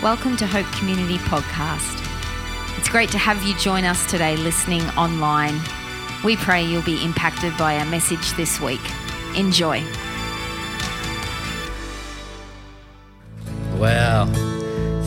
Welcome 0.00 0.36
to 0.36 0.46
Hope 0.46 0.66
Community 0.66 1.18
Podcast. 1.18 2.06
It's 2.78 2.88
great 2.88 3.10
to 3.10 3.18
have 3.18 3.42
you 3.42 3.56
join 3.56 3.82
us 3.82 4.08
today 4.08 4.36
listening 4.36 4.82
online. 4.90 5.60
We 6.24 6.36
pray 6.36 6.64
you'll 6.64 6.84
be 6.84 7.04
impacted 7.04 7.56
by 7.56 7.78
our 7.78 7.84
message 7.84 8.30
this 8.34 8.60
week. 8.60 8.80
Enjoy. 9.34 9.82
Wow. 13.74 14.26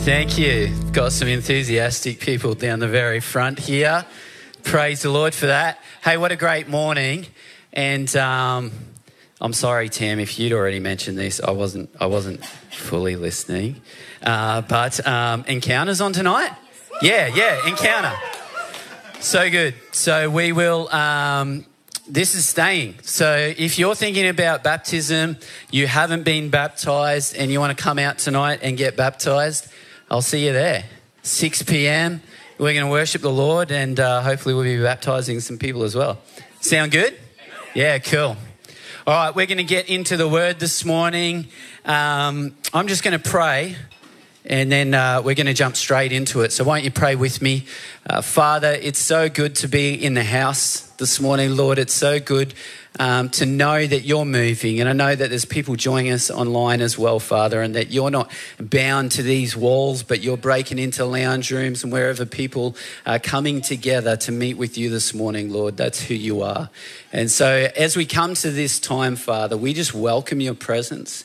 Thank 0.00 0.36
you. 0.36 0.70
Got 0.92 1.12
some 1.12 1.28
enthusiastic 1.28 2.20
people 2.20 2.52
down 2.52 2.80
the 2.80 2.86
very 2.86 3.20
front 3.20 3.60
here. 3.60 4.04
Praise 4.62 5.00
the 5.00 5.10
Lord 5.10 5.32
for 5.34 5.46
that. 5.46 5.82
Hey, 6.04 6.18
what 6.18 6.32
a 6.32 6.36
great 6.36 6.68
morning. 6.68 7.28
And 7.72 8.14
um, 8.14 8.72
I'm 9.42 9.52
sorry, 9.52 9.88
Tam, 9.88 10.20
if 10.20 10.38
you'd 10.38 10.52
already 10.52 10.78
mentioned 10.78 11.18
this, 11.18 11.40
I 11.40 11.50
wasn't, 11.50 11.90
I 11.98 12.06
wasn't 12.06 12.46
fully 12.70 13.16
listening. 13.16 13.82
Uh, 14.22 14.62
but 14.62 15.04
um, 15.04 15.44
encounters 15.48 16.00
on 16.00 16.12
tonight? 16.12 16.52
Yeah, 17.02 17.26
yeah, 17.26 17.66
encounter. 17.66 18.16
So 19.18 19.50
good. 19.50 19.74
So 19.90 20.30
we 20.30 20.52
will. 20.52 20.88
Um, 20.94 21.66
this 22.08 22.36
is 22.36 22.48
staying. 22.48 23.00
So 23.02 23.34
if 23.58 23.80
you're 23.80 23.96
thinking 23.96 24.28
about 24.28 24.62
baptism, 24.62 25.38
you 25.72 25.88
haven't 25.88 26.22
been 26.22 26.48
baptized, 26.48 27.34
and 27.34 27.50
you 27.50 27.58
want 27.58 27.76
to 27.76 27.82
come 27.82 27.98
out 27.98 28.18
tonight 28.18 28.60
and 28.62 28.78
get 28.78 28.96
baptized, 28.96 29.66
I'll 30.08 30.22
see 30.22 30.46
you 30.46 30.52
there. 30.52 30.84
6 31.24 31.64
p.m. 31.64 32.22
We're 32.58 32.74
going 32.74 32.86
to 32.86 32.92
worship 32.92 33.22
the 33.22 33.32
Lord, 33.32 33.72
and 33.72 33.98
uh, 33.98 34.22
hopefully 34.22 34.54
we'll 34.54 34.62
be 34.62 34.80
baptizing 34.80 35.40
some 35.40 35.58
people 35.58 35.82
as 35.82 35.96
well. 35.96 36.20
Sound 36.60 36.92
good? 36.92 37.18
Yeah, 37.74 37.98
cool. 37.98 38.36
All 39.04 39.12
right, 39.12 39.34
we're 39.34 39.46
going 39.46 39.58
to 39.58 39.64
get 39.64 39.88
into 39.88 40.16
the 40.16 40.28
word 40.28 40.60
this 40.60 40.84
morning. 40.84 41.48
Um, 41.84 42.54
I'm 42.72 42.86
just 42.86 43.02
going 43.02 43.20
to 43.20 43.30
pray 43.30 43.74
and 44.44 44.72
then 44.72 44.94
uh, 44.94 45.22
we're 45.24 45.34
going 45.34 45.46
to 45.46 45.54
jump 45.54 45.76
straight 45.76 46.12
into 46.12 46.40
it. 46.40 46.52
So, 46.52 46.64
won't 46.64 46.84
you 46.84 46.90
pray 46.90 47.14
with 47.14 47.40
me? 47.40 47.66
Uh, 48.08 48.22
Father, 48.22 48.72
it's 48.72 48.98
so 48.98 49.28
good 49.28 49.54
to 49.56 49.68
be 49.68 49.94
in 49.94 50.14
the 50.14 50.24
house 50.24 50.80
this 50.98 51.20
morning, 51.20 51.56
Lord. 51.56 51.78
It's 51.78 51.94
so 51.94 52.18
good 52.18 52.54
um, 52.98 53.30
to 53.30 53.46
know 53.46 53.86
that 53.86 54.00
you're 54.00 54.24
moving. 54.24 54.80
And 54.80 54.88
I 54.88 54.92
know 54.92 55.14
that 55.14 55.30
there's 55.30 55.44
people 55.44 55.76
joining 55.76 56.12
us 56.12 56.30
online 56.30 56.80
as 56.80 56.98
well, 56.98 57.20
Father, 57.20 57.62
and 57.62 57.74
that 57.74 57.90
you're 57.90 58.10
not 58.10 58.30
bound 58.60 59.12
to 59.12 59.22
these 59.22 59.56
walls, 59.56 60.02
but 60.02 60.20
you're 60.20 60.36
breaking 60.36 60.78
into 60.78 61.04
lounge 61.04 61.50
rooms 61.50 61.84
and 61.84 61.92
wherever 61.92 62.26
people 62.26 62.76
are 63.06 63.18
coming 63.18 63.60
together 63.60 64.16
to 64.18 64.32
meet 64.32 64.56
with 64.56 64.76
you 64.76 64.90
this 64.90 65.14
morning, 65.14 65.50
Lord. 65.50 65.76
That's 65.76 66.02
who 66.02 66.14
you 66.14 66.42
are. 66.42 66.68
And 67.12 67.30
so, 67.30 67.68
as 67.76 67.96
we 67.96 68.06
come 68.06 68.34
to 68.34 68.50
this 68.50 68.80
time, 68.80 69.16
Father, 69.16 69.56
we 69.56 69.72
just 69.72 69.94
welcome 69.94 70.40
your 70.40 70.54
presence. 70.54 71.24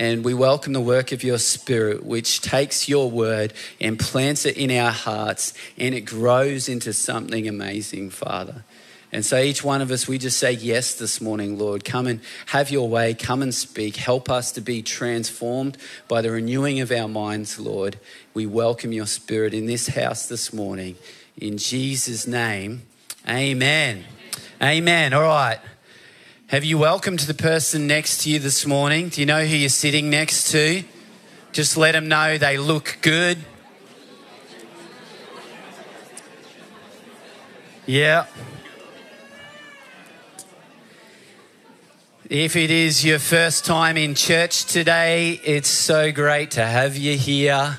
And 0.00 0.24
we 0.24 0.32
welcome 0.32 0.72
the 0.72 0.80
work 0.80 1.12
of 1.12 1.22
your 1.22 1.36
Spirit, 1.36 2.06
which 2.06 2.40
takes 2.40 2.88
your 2.88 3.10
word 3.10 3.52
and 3.82 3.98
plants 3.98 4.46
it 4.46 4.56
in 4.56 4.70
our 4.70 4.90
hearts, 4.90 5.52
and 5.76 5.94
it 5.94 6.06
grows 6.06 6.70
into 6.70 6.94
something 6.94 7.46
amazing, 7.46 8.08
Father. 8.08 8.64
And 9.12 9.26
so 9.26 9.38
each 9.38 9.62
one 9.62 9.82
of 9.82 9.90
us, 9.90 10.08
we 10.08 10.16
just 10.16 10.38
say 10.38 10.52
yes 10.52 10.94
this 10.94 11.20
morning, 11.20 11.58
Lord. 11.58 11.84
Come 11.84 12.06
and 12.06 12.20
have 12.46 12.70
your 12.70 12.88
way. 12.88 13.12
Come 13.12 13.42
and 13.42 13.54
speak. 13.54 13.96
Help 13.96 14.30
us 14.30 14.52
to 14.52 14.62
be 14.62 14.80
transformed 14.80 15.76
by 16.08 16.22
the 16.22 16.30
renewing 16.30 16.80
of 16.80 16.90
our 16.90 17.06
minds, 17.06 17.60
Lord. 17.60 17.98
We 18.32 18.46
welcome 18.46 18.92
your 18.92 19.04
Spirit 19.04 19.52
in 19.52 19.66
this 19.66 19.88
house 19.88 20.30
this 20.30 20.50
morning. 20.50 20.96
In 21.36 21.58
Jesus' 21.58 22.26
name, 22.26 22.86
amen. 23.28 24.06
Amen. 24.62 25.12
All 25.12 25.20
right. 25.20 25.58
Have 26.50 26.64
you 26.64 26.78
welcomed 26.78 27.20
the 27.20 27.34
person 27.34 27.86
next 27.86 28.22
to 28.22 28.28
you 28.28 28.40
this 28.40 28.66
morning? 28.66 29.08
Do 29.08 29.20
you 29.20 29.26
know 29.26 29.46
who 29.46 29.54
you're 29.54 29.68
sitting 29.68 30.10
next 30.10 30.50
to? 30.50 30.82
Just 31.52 31.76
let 31.76 31.92
them 31.92 32.08
know 32.08 32.38
they 32.38 32.58
look 32.58 32.98
good. 33.02 33.38
Yeah. 37.86 38.26
If 42.28 42.56
it 42.56 42.72
is 42.72 43.04
your 43.04 43.20
first 43.20 43.64
time 43.64 43.96
in 43.96 44.16
church 44.16 44.64
today, 44.64 45.40
it's 45.44 45.68
so 45.68 46.10
great 46.10 46.50
to 46.52 46.66
have 46.66 46.96
you 46.96 47.16
here. 47.16 47.78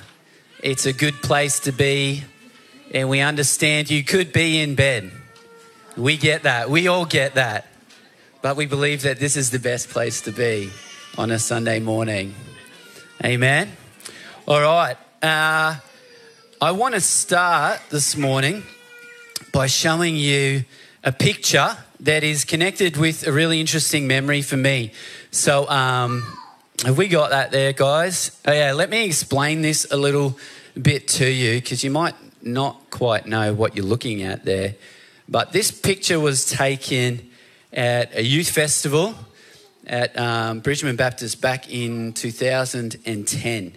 It's 0.63 0.85
a 0.85 0.93
good 0.93 1.15
place 1.15 1.59
to 1.59 1.73
be. 1.73 2.23
And 2.93 3.09
we 3.09 3.19
understand 3.19 3.89
you 3.89 4.05
could 4.05 4.31
be 4.31 4.61
in 4.61 4.75
bed. 4.75 5.11
We 5.97 6.15
get 6.15 6.43
that. 6.43 6.69
We 6.69 6.87
all 6.87 7.03
get 7.05 7.33
that. 7.33 7.67
But 8.41 8.55
we 8.55 8.65
believe 8.65 9.03
that 9.03 9.19
this 9.19 9.37
is 9.37 9.51
the 9.51 9.59
best 9.59 9.89
place 9.89 10.21
to 10.21 10.31
be 10.31 10.71
on 11.15 11.29
a 11.29 11.37
Sunday 11.37 11.79
morning. 11.79 12.33
Amen. 13.23 13.71
All 14.47 14.59
right. 14.59 14.97
Uh, 15.21 15.75
I 16.59 16.71
want 16.71 16.95
to 16.95 17.01
start 17.01 17.81
this 17.91 18.17
morning 18.17 18.63
by 19.51 19.67
showing 19.67 20.15
you 20.15 20.65
a 21.03 21.11
picture 21.11 21.77
that 21.99 22.23
is 22.23 22.43
connected 22.43 22.97
with 22.97 23.27
a 23.27 23.31
really 23.31 23.59
interesting 23.59 24.07
memory 24.07 24.41
for 24.41 24.57
me. 24.57 24.91
So, 25.29 25.69
um, 25.69 26.23
have 26.83 26.97
we 26.97 27.09
got 27.09 27.29
that 27.29 27.51
there, 27.51 27.73
guys? 27.73 28.41
Oh, 28.47 28.51
yeah, 28.51 28.73
let 28.73 28.89
me 28.89 29.05
explain 29.05 29.61
this 29.61 29.85
a 29.91 29.97
little 29.97 30.39
bit 30.81 31.07
to 31.09 31.29
you 31.29 31.61
because 31.61 31.83
you 31.83 31.91
might 31.91 32.15
not 32.41 32.89
quite 32.89 33.27
know 33.27 33.53
what 33.53 33.75
you're 33.75 33.85
looking 33.85 34.23
at 34.23 34.45
there. 34.45 34.73
But 35.29 35.51
this 35.51 35.69
picture 35.69 36.19
was 36.19 36.49
taken 36.49 37.27
at 37.73 38.15
a 38.15 38.23
youth 38.23 38.49
festival 38.49 39.15
at 39.87 40.17
um, 40.17 40.59
Bridgeman 40.59 40.95
Baptist 40.95 41.41
back 41.41 41.71
in 41.71 42.13
2010. 42.13 43.73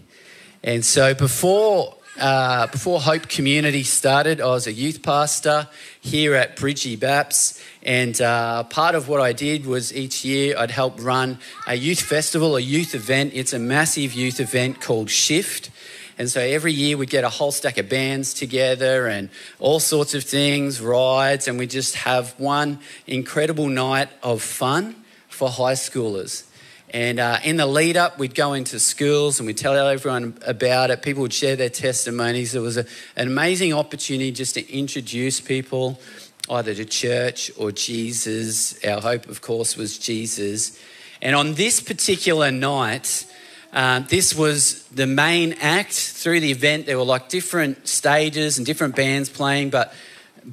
And 0.62 0.84
so 0.84 1.14
before, 1.14 1.96
uh, 2.18 2.66
before 2.68 3.00
Hope 3.00 3.28
Community 3.28 3.82
started, 3.82 4.40
I 4.40 4.46
was 4.46 4.66
a 4.66 4.72
youth 4.72 5.02
pastor 5.02 5.68
here 6.00 6.34
at 6.34 6.56
Bridgie 6.56 6.96
Baps. 6.96 7.62
And 7.82 8.20
uh, 8.20 8.64
part 8.64 8.94
of 8.94 9.08
what 9.08 9.20
I 9.20 9.32
did 9.32 9.66
was 9.66 9.94
each 9.94 10.24
year 10.24 10.56
I'd 10.58 10.70
help 10.70 11.02
run 11.02 11.38
a 11.66 11.74
youth 11.74 12.00
festival, 12.00 12.56
a 12.56 12.60
youth 12.60 12.94
event. 12.94 13.32
It's 13.34 13.52
a 13.52 13.58
massive 13.58 14.12
youth 14.12 14.40
event 14.40 14.80
called 14.80 15.10
Shift. 15.10 15.70
And 16.18 16.30
so 16.30 16.40
every 16.40 16.72
year 16.72 16.96
we'd 16.96 17.10
get 17.10 17.24
a 17.24 17.28
whole 17.28 17.52
stack 17.52 17.78
of 17.78 17.88
bands 17.88 18.34
together 18.34 19.06
and 19.06 19.28
all 19.58 19.80
sorts 19.80 20.14
of 20.14 20.24
things, 20.24 20.80
rides, 20.80 21.48
and 21.48 21.58
we 21.58 21.66
just 21.66 21.96
have 21.96 22.38
one 22.38 22.78
incredible 23.06 23.68
night 23.68 24.08
of 24.22 24.42
fun 24.42 24.96
for 25.28 25.50
high 25.50 25.74
schoolers. 25.74 26.44
And 26.90 27.18
uh, 27.18 27.38
in 27.42 27.56
the 27.56 27.66
lead 27.66 27.96
up, 27.96 28.20
we'd 28.20 28.36
go 28.36 28.52
into 28.52 28.78
schools 28.78 29.40
and 29.40 29.48
we'd 29.48 29.58
tell 29.58 29.74
everyone 29.74 30.38
about 30.46 30.92
it. 30.92 31.02
People 31.02 31.22
would 31.22 31.32
share 31.32 31.56
their 31.56 31.68
testimonies. 31.68 32.54
It 32.54 32.60
was 32.60 32.76
a, 32.76 32.86
an 33.16 33.26
amazing 33.26 33.72
opportunity 33.72 34.30
just 34.30 34.54
to 34.54 34.72
introduce 34.72 35.40
people 35.40 36.00
either 36.48 36.72
to 36.72 36.84
church 36.84 37.50
or 37.56 37.72
Jesus. 37.72 38.82
Our 38.84 39.00
hope, 39.00 39.26
of 39.28 39.40
course, 39.40 39.76
was 39.76 39.98
Jesus. 39.98 40.78
And 41.20 41.34
on 41.34 41.54
this 41.54 41.80
particular 41.80 42.52
night, 42.52 43.26
uh, 43.74 43.98
this 43.98 44.36
was 44.36 44.84
the 44.84 45.06
main 45.06 45.54
act 45.54 45.92
through 45.92 46.38
the 46.38 46.52
event. 46.52 46.86
There 46.86 46.96
were 46.96 47.04
like 47.04 47.28
different 47.28 47.88
stages 47.88 48.56
and 48.56 48.64
different 48.64 48.94
bands 48.94 49.28
playing, 49.28 49.70
but 49.70 49.92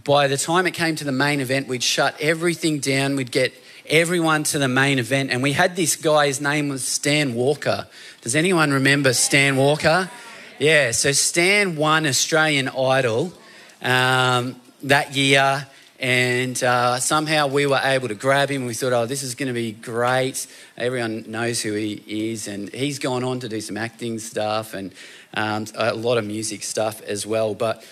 by 0.03 0.27
the 0.27 0.37
time 0.37 0.65
it 0.65 0.73
came 0.73 0.95
to 0.95 1.03
the 1.03 1.11
main 1.11 1.39
event, 1.39 1.67
we'd 1.67 1.83
shut 1.83 2.19
everything 2.19 2.79
down. 2.79 3.15
We'd 3.15 3.31
get 3.31 3.53
everyone 3.87 4.41
to 4.45 4.57
the 4.57 4.67
main 4.67 4.97
event, 4.97 5.29
and 5.29 5.43
we 5.43 5.53
had 5.53 5.75
this 5.75 5.95
guy. 5.95 6.27
His 6.27 6.41
name 6.41 6.69
was 6.69 6.83
Stan 6.83 7.35
Walker. 7.35 7.87
Does 8.21 8.35
anyone 8.35 8.71
remember 8.71 9.13
Stan 9.13 9.55
Walker? 9.55 10.09
Yeah, 10.57 10.89
so 10.89 11.11
Stan 11.11 11.75
won 11.75 12.07
Australian 12.07 12.69
Idol 12.69 13.33
um, 13.83 14.59
that 14.81 15.15
year 15.15 15.67
and 16.01 16.62
uh, 16.63 17.00
somehow 17.00 17.45
we 17.45 17.67
were 17.67 17.79
able 17.84 18.07
to 18.07 18.16
grab 18.16 18.50
him. 18.50 18.66
We 18.66 18.73
thought, 18.73 18.91
oh, 18.91 19.06
this 19.06 19.22
is 19.22 19.35
going 19.35 19.47
to 19.50 19.53
be 19.53 19.72
great. 19.72 20.47
Everyone 20.75 21.25
knows 21.28 21.62
who 21.62 21.74
he 21.74 22.03
is. 22.31 22.48
And 22.48 22.74
he's 22.74 22.98
gone 22.98 23.24
on 23.24 23.39
to 23.42 23.48
do 23.48 23.62
some 23.62 23.77
acting 23.77 24.18
stuff 24.18 24.74
and 24.74 24.94
um, 25.36 25.68
a 25.75 25.94
lot 25.94 26.18
of 26.18 26.25
music 26.25 26.63
stuff 26.63 27.03
as 27.03 27.27
well. 27.27 27.53
But 27.53 27.86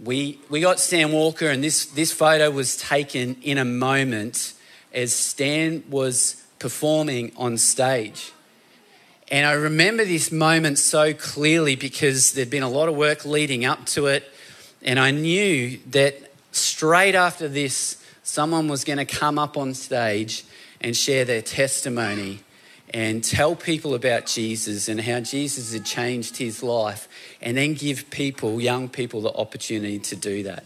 we, 0.00 0.40
we 0.50 0.60
got 0.60 0.80
Stan 0.80 1.12
Walker, 1.12 1.46
and 1.46 1.62
this, 1.62 1.86
this 1.86 2.10
photo 2.10 2.50
was 2.50 2.76
taken 2.76 3.36
in 3.40 3.56
a 3.56 3.64
moment 3.64 4.54
as 4.92 5.12
Stan 5.12 5.84
was 5.88 6.44
performing 6.58 7.30
on 7.36 7.56
stage. 7.56 8.32
And 9.30 9.46
I 9.46 9.52
remember 9.52 10.04
this 10.04 10.32
moment 10.32 10.78
so 10.78 11.14
clearly 11.14 11.76
because 11.76 12.32
there'd 12.32 12.50
been 12.50 12.64
a 12.64 12.68
lot 12.68 12.88
of 12.88 12.96
work 12.96 13.24
leading 13.24 13.64
up 13.64 13.86
to 13.86 14.06
it. 14.06 14.28
And 14.82 14.98
I 14.98 15.12
knew 15.12 15.78
that 15.90 16.33
straight 16.54 17.14
after 17.14 17.48
this, 17.48 18.02
someone 18.22 18.68
was 18.68 18.84
going 18.84 18.98
to 18.98 19.04
come 19.04 19.38
up 19.38 19.56
on 19.56 19.74
stage 19.74 20.44
and 20.80 20.96
share 20.96 21.24
their 21.24 21.42
testimony 21.42 22.40
and 22.92 23.24
tell 23.24 23.56
people 23.56 23.94
about 23.94 24.26
Jesus 24.26 24.88
and 24.88 25.00
how 25.00 25.18
Jesus 25.18 25.72
had 25.72 25.84
changed 25.84 26.36
his 26.36 26.62
life, 26.62 27.08
and 27.42 27.56
then 27.56 27.74
give 27.74 28.08
people, 28.10 28.60
young 28.60 28.88
people, 28.88 29.20
the 29.20 29.32
opportunity 29.32 29.98
to 29.98 30.14
do 30.14 30.44
that. 30.44 30.64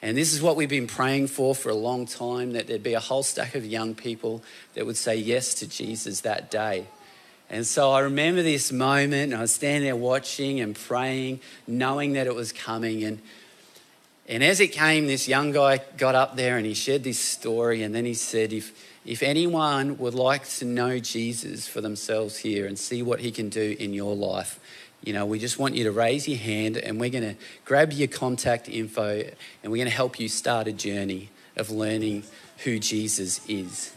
And 0.00 0.16
this 0.16 0.32
is 0.32 0.40
what 0.40 0.54
we've 0.54 0.68
been 0.68 0.86
praying 0.86 1.26
for 1.26 1.56
for 1.56 1.70
a 1.70 1.74
long 1.74 2.06
time 2.06 2.52
that 2.52 2.68
there'd 2.68 2.84
be 2.84 2.94
a 2.94 3.00
whole 3.00 3.24
stack 3.24 3.56
of 3.56 3.66
young 3.66 3.96
people 3.96 4.44
that 4.74 4.86
would 4.86 4.96
say 4.96 5.16
yes 5.16 5.54
to 5.54 5.66
Jesus 5.66 6.20
that 6.20 6.52
day. 6.52 6.86
And 7.50 7.66
so 7.66 7.90
I 7.90 8.00
remember 8.00 8.42
this 8.42 8.70
moment, 8.70 9.34
I 9.34 9.40
was 9.40 9.52
standing 9.52 9.84
there 9.84 9.96
watching 9.96 10.60
and 10.60 10.76
praying, 10.76 11.40
knowing 11.66 12.12
that 12.12 12.28
it 12.28 12.34
was 12.34 12.52
coming. 12.52 13.02
And, 13.02 13.20
and 14.28 14.42
as 14.42 14.58
it 14.60 14.68
came, 14.68 15.06
this 15.06 15.28
young 15.28 15.52
guy 15.52 15.80
got 15.96 16.14
up 16.16 16.34
there 16.34 16.56
and 16.56 16.66
he 16.66 16.74
shared 16.74 17.04
this 17.04 17.18
story. 17.18 17.82
And 17.82 17.94
then 17.94 18.04
he 18.04 18.14
said, 18.14 18.52
If, 18.52 18.72
if 19.04 19.22
anyone 19.22 19.98
would 19.98 20.14
like 20.14 20.48
to 20.58 20.64
know 20.64 20.98
Jesus 20.98 21.68
for 21.68 21.80
themselves 21.80 22.38
here 22.38 22.66
and 22.66 22.76
see 22.76 23.02
what 23.02 23.20
he 23.20 23.30
can 23.30 23.48
do 23.48 23.76
in 23.78 23.92
your 23.92 24.16
life, 24.16 24.58
you 25.04 25.12
know, 25.12 25.26
we 25.26 25.38
just 25.38 25.58
want 25.58 25.76
you 25.76 25.84
to 25.84 25.92
raise 25.92 26.26
your 26.26 26.38
hand 26.38 26.76
and 26.76 26.98
we're 26.98 27.10
going 27.10 27.36
to 27.36 27.40
grab 27.64 27.92
your 27.92 28.08
contact 28.08 28.68
info 28.68 29.22
and 29.62 29.70
we're 29.70 29.76
going 29.76 29.88
to 29.88 29.94
help 29.94 30.18
you 30.18 30.28
start 30.28 30.66
a 30.66 30.72
journey 30.72 31.30
of 31.56 31.70
learning 31.70 32.24
who 32.64 32.80
Jesus 32.80 33.40
is. 33.46 33.92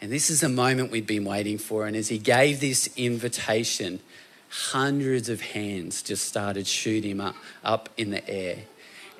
And 0.00 0.10
this 0.10 0.30
is 0.30 0.42
a 0.42 0.48
moment 0.48 0.90
we'd 0.90 1.06
been 1.06 1.24
waiting 1.24 1.58
for. 1.58 1.86
And 1.86 1.94
as 1.94 2.08
he 2.08 2.18
gave 2.18 2.60
this 2.60 2.88
invitation, 2.96 4.00
hundreds 4.48 5.28
of 5.28 5.42
hands 5.42 6.02
just 6.02 6.26
started 6.26 6.66
shooting 6.66 7.20
up, 7.20 7.34
up 7.62 7.90
in 7.98 8.10
the 8.10 8.26
air. 8.30 8.58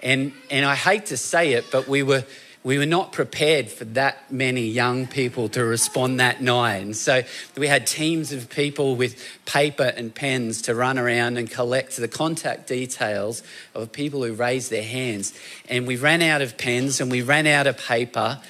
And, 0.02 0.32
and 0.50 0.64
I 0.64 0.74
hate 0.74 1.06
to 1.06 1.16
say 1.16 1.52
it, 1.52 1.66
but 1.70 1.88
we 1.88 2.02
were, 2.02 2.24
we 2.64 2.78
were 2.78 2.86
not 2.86 3.12
prepared 3.12 3.68
for 3.68 3.84
that 3.84 4.32
many 4.32 4.66
young 4.66 5.06
people 5.06 5.48
to 5.50 5.64
respond 5.64 6.20
that 6.20 6.42
night. 6.42 6.76
And 6.76 6.96
so 6.96 7.22
we 7.56 7.66
had 7.66 7.86
teams 7.86 8.32
of 8.32 8.48
people 8.50 8.96
with 8.96 9.22
paper 9.44 9.92
and 9.96 10.14
pens 10.14 10.62
to 10.62 10.74
run 10.74 10.98
around 10.98 11.36
and 11.36 11.50
collect 11.50 11.96
the 11.96 12.08
contact 12.08 12.66
details 12.68 13.42
of 13.74 13.92
people 13.92 14.24
who 14.24 14.34
raised 14.34 14.70
their 14.70 14.82
hands. 14.82 15.32
And 15.68 15.86
we 15.86 15.96
ran 15.96 16.22
out 16.22 16.42
of 16.42 16.58
pens 16.58 17.00
and 17.00 17.10
we 17.10 17.22
ran 17.22 17.46
out 17.46 17.66
of 17.66 17.78
paper 17.78 18.40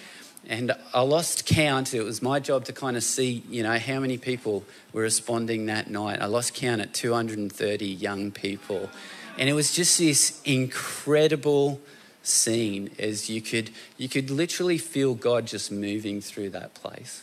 and 0.49 0.73
I 0.95 1.03
lost 1.03 1.45
count. 1.45 1.93
It 1.93 2.03
was 2.03 2.23
my 2.23 2.41
job 2.41 2.65
to 2.65 2.73
kind 2.73 2.97
of 2.97 3.03
see, 3.03 3.45
you 3.51 3.63
know, 3.63 3.79
how 3.79 4.01
many 4.01 4.17
people 4.17 4.65
were 4.95 5.03
responding 5.03 5.67
that 5.67 5.91
night. 5.91 6.23
I 6.23 6.27
lost 6.27 6.55
count 6.55 6.81
at 6.81 6.95
230 6.95 7.87
young 7.87 8.31
people. 8.31 8.89
And 9.39 9.49
it 9.49 9.53
was 9.53 9.73
just 9.73 9.99
this 9.99 10.43
incredible 10.45 11.81
scene 12.23 12.91
as 12.99 13.31
you 13.31 13.41
could 13.41 13.71
you 13.97 14.09
could 14.09 14.31
literally 14.31 14.77
feel 14.77 15.15
God 15.15 15.47
just 15.47 15.73
moving 15.73 16.21
through 16.21 16.51
that 16.51 16.75
place. 16.75 17.23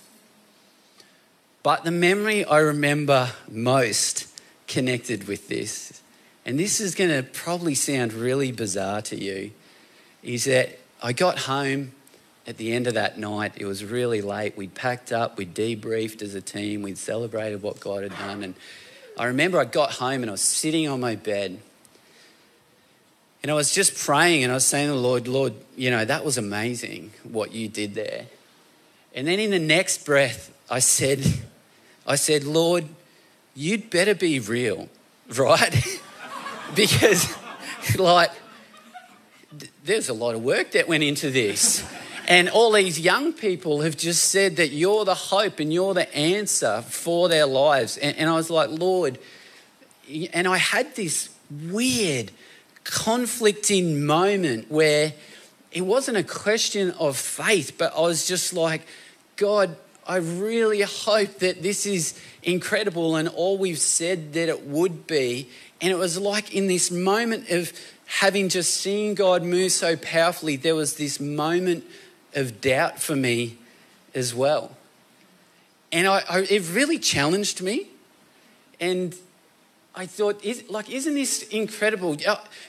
But 1.62 1.84
the 1.84 1.92
memory 1.92 2.46
I 2.46 2.60
remember 2.60 3.32
most 3.50 4.28
connected 4.68 5.28
with 5.28 5.48
this, 5.48 6.02
and 6.46 6.58
this 6.60 6.80
is 6.80 6.96
going 6.96 7.10
to 7.10 7.24
probably 7.24 7.76
sound 7.76 8.14
really 8.14 8.52
bizarre 8.52 9.02
to 9.04 9.22
you, 9.22 9.52
is 10.24 10.46
that 10.46 10.80
I 11.04 11.12
got 11.12 11.40
home 11.40 11.92
at 12.48 12.58
the 12.58 12.74
end 12.74 12.86
of 12.88 12.94
that 12.94 13.18
night, 13.18 13.54
it 13.58 13.66
was 13.66 13.84
really 13.84 14.22
late. 14.22 14.56
We'd 14.56 14.76
packed 14.76 15.12
up, 15.12 15.38
we'd 15.38 15.56
debriefed 15.56 16.22
as 16.22 16.36
a 16.36 16.42
team, 16.42 16.84
we'd 16.84 17.00
celebrated 17.00 17.62
what 17.64 17.80
God 17.80 18.04
had 18.04 18.18
done. 18.18 18.44
And 18.44 18.56
I 19.18 19.26
remember 19.26 19.60
I 19.60 19.66
got 19.66 19.94
home 19.94 20.22
and 20.22 20.30
I 20.30 20.32
was 20.32 20.42
sitting 20.42 20.88
on 20.88 21.00
my 21.00 21.16
bed 21.16 21.60
and 23.46 23.52
I 23.52 23.54
was 23.54 23.72
just 23.72 23.96
praying 23.96 24.42
and 24.42 24.52
I 24.52 24.56
was 24.56 24.66
saying 24.66 24.88
to 24.88 24.94
the 24.94 25.00
Lord, 25.00 25.28
Lord, 25.28 25.54
you 25.78 25.92
know, 25.92 26.04
that 26.04 26.26
was 26.26 26.40
amazing 26.40 27.12
what 27.22 27.52
you 27.52 27.68
did 27.68 27.94
there. 27.94 28.26
And 29.14 29.28
then 29.28 29.40
in 29.40 29.52
the 29.52 29.60
next 29.60 30.04
breath, 30.04 30.52
I 30.68 30.80
said, 30.80 31.24
I 32.08 32.16
said, 32.16 32.44
Lord, 32.44 32.86
you'd 33.54 33.92
better 33.92 34.16
be 34.16 34.40
real, 34.40 34.90
right? 35.38 36.02
because, 36.76 37.38
like, 38.00 38.32
there's 39.84 40.10
a 40.10 40.16
lot 40.16 40.34
of 40.34 40.42
work 40.42 40.72
that 40.72 40.88
went 40.88 41.04
into 41.04 41.30
this. 41.30 41.88
And 42.28 42.50
all 42.50 42.72
these 42.72 43.00
young 43.00 43.32
people 43.32 43.82
have 43.82 43.96
just 43.96 44.32
said 44.32 44.56
that 44.56 44.70
you're 44.70 45.06
the 45.06 45.14
hope 45.14 45.60
and 45.60 45.72
you're 45.72 45.94
the 45.94 46.12
answer 46.18 46.82
for 46.82 47.30
their 47.30 47.46
lives. 47.46 47.98
And, 47.98 48.18
and 48.18 48.28
I 48.28 48.34
was 48.34 48.50
like, 48.50 48.72
Lord, 48.72 49.20
and 50.34 50.48
I 50.48 50.58
had 50.58 50.96
this 50.96 51.30
weird 51.52 52.32
conflicting 52.86 54.06
moment 54.06 54.72
where 54.72 55.14
it 55.72 55.82
wasn't 55.82 56.18
a 56.18 56.24
question 56.24 56.92
of 56.92 57.18
faith, 57.18 57.74
but 57.78 57.94
I 57.94 58.00
was 58.02 58.26
just 58.26 58.54
like, 58.54 58.82
God, 59.36 59.76
I 60.08 60.18
really 60.18 60.82
hope 60.82 61.40
that 61.40 61.62
this 61.62 61.86
is 61.86 62.18
incredible 62.44 63.18
and 63.18 63.28
all 63.28 63.58
we've 63.58 63.80
said 63.80 64.34
that 64.34 64.48
it 64.48 64.66
would 64.66 65.08
be. 65.08 65.50
And 65.82 65.92
it 65.92 65.98
was 65.98 66.18
like 66.18 66.54
in 66.54 66.68
this 66.68 66.92
moment 66.92 67.50
of 67.50 67.74
having 68.06 68.50
just 68.50 68.76
seen 68.76 69.16
God 69.16 69.44
move 69.44 69.72
so 69.72 69.98
powerfully, 69.98 70.56
there 70.56 70.76
was 70.76 70.96
this 70.96 71.20
moment 71.20 71.84
of 72.36 72.62
doubt 72.62 73.02
for 73.02 73.16
me 73.16 73.58
as 74.14 74.34
well. 74.34 74.78
And 75.92 76.08
I, 76.08 76.24
I, 76.30 76.40
it 76.42 76.70
really 76.72 77.00
challenged 77.00 77.62
me. 77.62 77.88
And 78.80 79.16
I 79.96 80.06
thought, 80.06 80.44
is, 80.44 80.70
like, 80.70 80.90
isn't 80.90 81.14
this 81.14 81.44
incredible? 81.44 82.18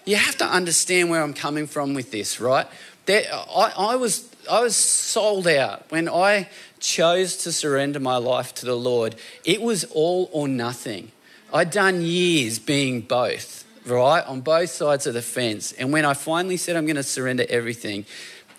You 0.05 0.17
have 0.17 0.37
to 0.39 0.45
understand 0.45 1.11
where 1.11 1.23
I'm 1.23 1.35
coming 1.35 1.67
from 1.67 1.95
with 1.95 2.11
this, 2.13 2.41
right? 2.41 2.67
There, 3.07 3.25
I, 3.33 3.73
I, 3.77 3.97
was, 3.97 4.31
I 4.51 4.61
was 4.61 4.77
sold 4.77 5.49
out 5.49 5.91
when 5.91 6.09
I 6.09 6.49
chose 6.79 7.37
to 7.39 7.53
surrender 7.53 7.99
my 7.99 8.17
life 8.17 8.55
to 8.57 8.67
the 8.67 8.77
Lord. 8.77 9.17
It 9.45 9.61
was 9.61 9.85
all 9.85 10.29
or 10.33 10.47
nothing. 10.47 11.11
I'd 11.53 11.71
done 11.71 12.03
years 12.03 12.59
being 12.59 13.01
both, 13.01 13.65
right, 13.87 14.25
on 14.25 14.41
both 14.41 14.71
sides 14.71 15.07
of 15.07 15.15
the 15.15 15.23
fence. 15.23 15.73
And 15.73 15.93
when 15.93 16.05
I 16.05 16.15
finally 16.15 16.57
said 16.57 16.77
I'm 16.77 16.87
going 16.87 16.97
to 16.97 17.03
surrender 17.03 17.45
everything, 17.49 18.07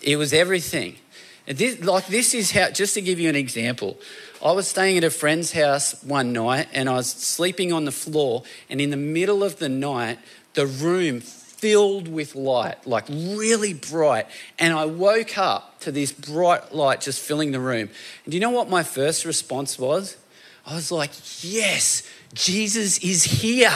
it 0.02 0.16
was 0.16 0.32
everything. 0.32 0.96
This, 1.46 1.82
like 1.82 2.06
this 2.08 2.34
is 2.34 2.50
how, 2.50 2.70
just 2.70 2.94
to 2.94 3.00
give 3.00 3.18
you 3.18 3.30
an 3.30 3.36
example, 3.36 3.98
I 4.42 4.52
was 4.52 4.68
staying 4.68 4.98
at 4.98 5.04
a 5.04 5.10
friend's 5.10 5.52
house 5.52 6.00
one 6.02 6.32
night 6.32 6.68
and 6.72 6.88
I 6.88 6.94
was 6.94 7.10
sleeping 7.10 7.72
on 7.72 7.84
the 7.84 7.92
floor, 7.92 8.44
and 8.70 8.80
in 8.80 8.90
the 8.90 8.96
middle 8.96 9.42
of 9.42 9.58
the 9.58 9.68
night, 9.68 10.18
the 10.54 10.66
room 10.66 11.20
filled 11.20 12.06
with 12.06 12.34
light, 12.34 12.86
like 12.86 13.08
really 13.08 13.74
bright. 13.74 14.26
And 14.58 14.72
I 14.72 14.84
woke 14.84 15.36
up 15.38 15.80
to 15.80 15.90
this 15.90 16.12
bright 16.12 16.72
light 16.72 17.00
just 17.00 17.20
filling 17.20 17.50
the 17.50 17.60
room. 17.60 17.90
And 18.24 18.30
do 18.30 18.36
you 18.36 18.40
know 18.40 18.50
what 18.50 18.70
my 18.70 18.82
first 18.82 19.24
response 19.24 19.78
was? 19.78 20.16
I 20.64 20.74
was 20.74 20.92
like, 20.92 21.10
yes, 21.42 22.08
Jesus 22.34 22.98
is 22.98 23.24
here. 23.24 23.72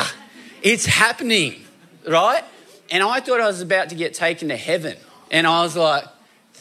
It's 0.63 0.87
happening, 0.87 1.65
right? 2.07 2.45
And 2.91 3.03
I 3.03 3.21
thought 3.21 3.41
I 3.41 3.47
was 3.47 3.61
about 3.61 3.89
to 3.89 3.95
get 3.97 4.15
taken 4.15 4.49
to 4.51 4.57
heaven. 4.57 4.97
And 5.31 5.47
I 5.47 5.63
was 5.63 5.77
like, 5.77 6.05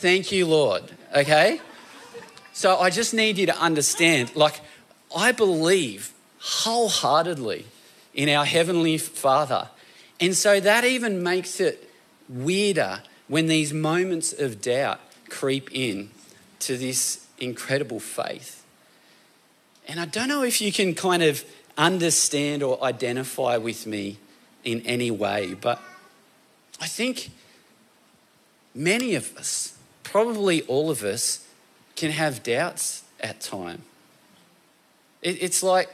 Thank 0.02 0.32
you, 0.32 0.48
Lord. 0.48 0.82
Okay? 1.16 1.62
So 2.54 2.78
I 2.78 2.90
just 2.90 3.14
need 3.14 3.38
you 3.38 3.46
to 3.48 3.58
understand 3.58 4.36
like, 4.36 4.62
I 5.16 5.32
believe 5.32 6.14
wholeheartedly 6.40 7.66
in 8.14 8.30
our 8.30 8.46
Heavenly 8.46 8.98
Father. 8.98 9.70
And 10.20 10.36
so 10.36 10.60
that 10.60 10.84
even 10.84 11.24
makes 11.24 11.60
it 11.60 11.90
weirder 12.28 13.02
when 13.28 13.48
these 13.48 13.74
moments 13.74 14.34
of 14.34 14.62
doubt 14.62 15.00
creep 15.30 15.70
in 15.72 16.10
to 16.60 16.78
this 16.78 17.26
incredible 17.40 18.00
faith. 18.00 18.64
And 19.88 20.00
I 20.00 20.06
don't 20.06 20.28
know 20.28 20.44
if 20.44 20.62
you 20.62 20.72
can 20.72 20.94
kind 20.94 21.24
of 21.24 21.44
understand 21.78 22.62
or 22.64 22.82
identify 22.84 23.58
with 23.58 23.88
me 23.88 24.18
in 24.64 24.82
any 24.82 25.10
way, 25.10 25.54
but 25.54 25.82
I 26.80 26.88
think 26.88 27.32
many 28.76 29.16
of 29.16 29.36
us 29.38 29.78
probably 30.04 30.62
all 30.64 30.90
of 30.90 31.04
us 31.04 31.48
can 32.02 32.10
have 32.10 32.42
doubts 32.42 33.04
at 33.20 33.40
time. 33.40 33.84
It, 35.22 35.38
it's 35.40 35.62
like 35.62 35.88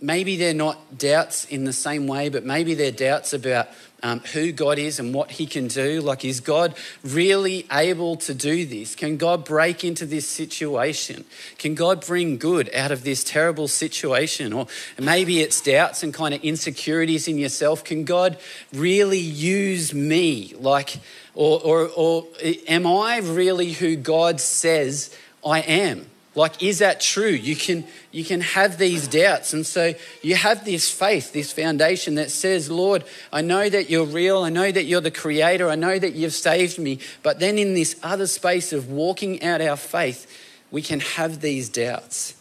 maybe 0.00 0.36
they're 0.36 0.54
not 0.54 0.96
doubts 0.96 1.44
in 1.44 1.64
the 1.64 1.74
same 1.74 2.06
way, 2.06 2.30
but 2.30 2.42
maybe 2.42 2.72
they're 2.72 2.90
doubts 2.90 3.34
about 3.34 3.68
um, 4.02 4.20
who 4.32 4.50
God 4.50 4.78
is 4.78 4.98
and 4.98 5.12
what 5.12 5.32
He 5.32 5.44
can 5.44 5.68
do. 5.68 6.00
Like, 6.00 6.24
is 6.24 6.40
God 6.40 6.74
really 7.04 7.66
able 7.70 8.16
to 8.16 8.32
do 8.32 8.64
this? 8.64 8.94
Can 8.94 9.18
God 9.18 9.44
break 9.44 9.84
into 9.84 10.06
this 10.06 10.26
situation? 10.26 11.26
Can 11.58 11.74
God 11.74 12.06
bring 12.06 12.38
good 12.38 12.74
out 12.74 12.90
of 12.90 13.04
this 13.04 13.22
terrible 13.22 13.68
situation? 13.68 14.54
Or 14.54 14.68
maybe 14.98 15.42
it's 15.42 15.60
doubts 15.60 16.02
and 16.02 16.14
kind 16.14 16.32
of 16.32 16.42
insecurities 16.42 17.28
in 17.28 17.36
yourself. 17.36 17.84
Can 17.84 18.04
God 18.04 18.38
really 18.72 19.18
use 19.18 19.92
me? 19.92 20.54
Like, 20.58 20.98
or, 21.34 21.60
or, 21.62 21.90
or 21.94 22.26
am 22.66 22.86
I 22.86 23.18
really 23.18 23.72
who 23.72 23.96
God 23.96 24.40
says 24.40 25.14
I 25.46 25.60
am? 25.60 26.06
Like, 26.34 26.62
is 26.62 26.80
that 26.80 27.00
true? 27.00 27.30
You 27.30 27.56
can, 27.56 27.84
you 28.12 28.22
can 28.22 28.42
have 28.42 28.76
these 28.76 29.08
doubts. 29.08 29.54
And 29.54 29.64
so 29.64 29.94
you 30.22 30.34
have 30.34 30.66
this 30.66 30.90
faith, 30.90 31.32
this 31.32 31.50
foundation 31.50 32.16
that 32.16 32.30
says, 32.30 32.70
Lord, 32.70 33.04
I 33.32 33.40
know 33.40 33.70
that 33.70 33.88
you're 33.88 34.04
real. 34.04 34.42
I 34.42 34.50
know 34.50 34.70
that 34.70 34.84
you're 34.84 35.00
the 35.00 35.10
creator. 35.10 35.70
I 35.70 35.76
know 35.76 35.98
that 35.98 36.12
you've 36.12 36.34
saved 36.34 36.78
me. 36.78 36.98
But 37.22 37.40
then 37.40 37.56
in 37.56 37.72
this 37.72 37.98
other 38.02 38.26
space 38.26 38.74
of 38.74 38.90
walking 38.90 39.42
out 39.42 39.62
our 39.62 39.78
faith, 39.78 40.30
we 40.70 40.82
can 40.82 41.00
have 41.00 41.40
these 41.40 41.70
doubts. 41.70 42.34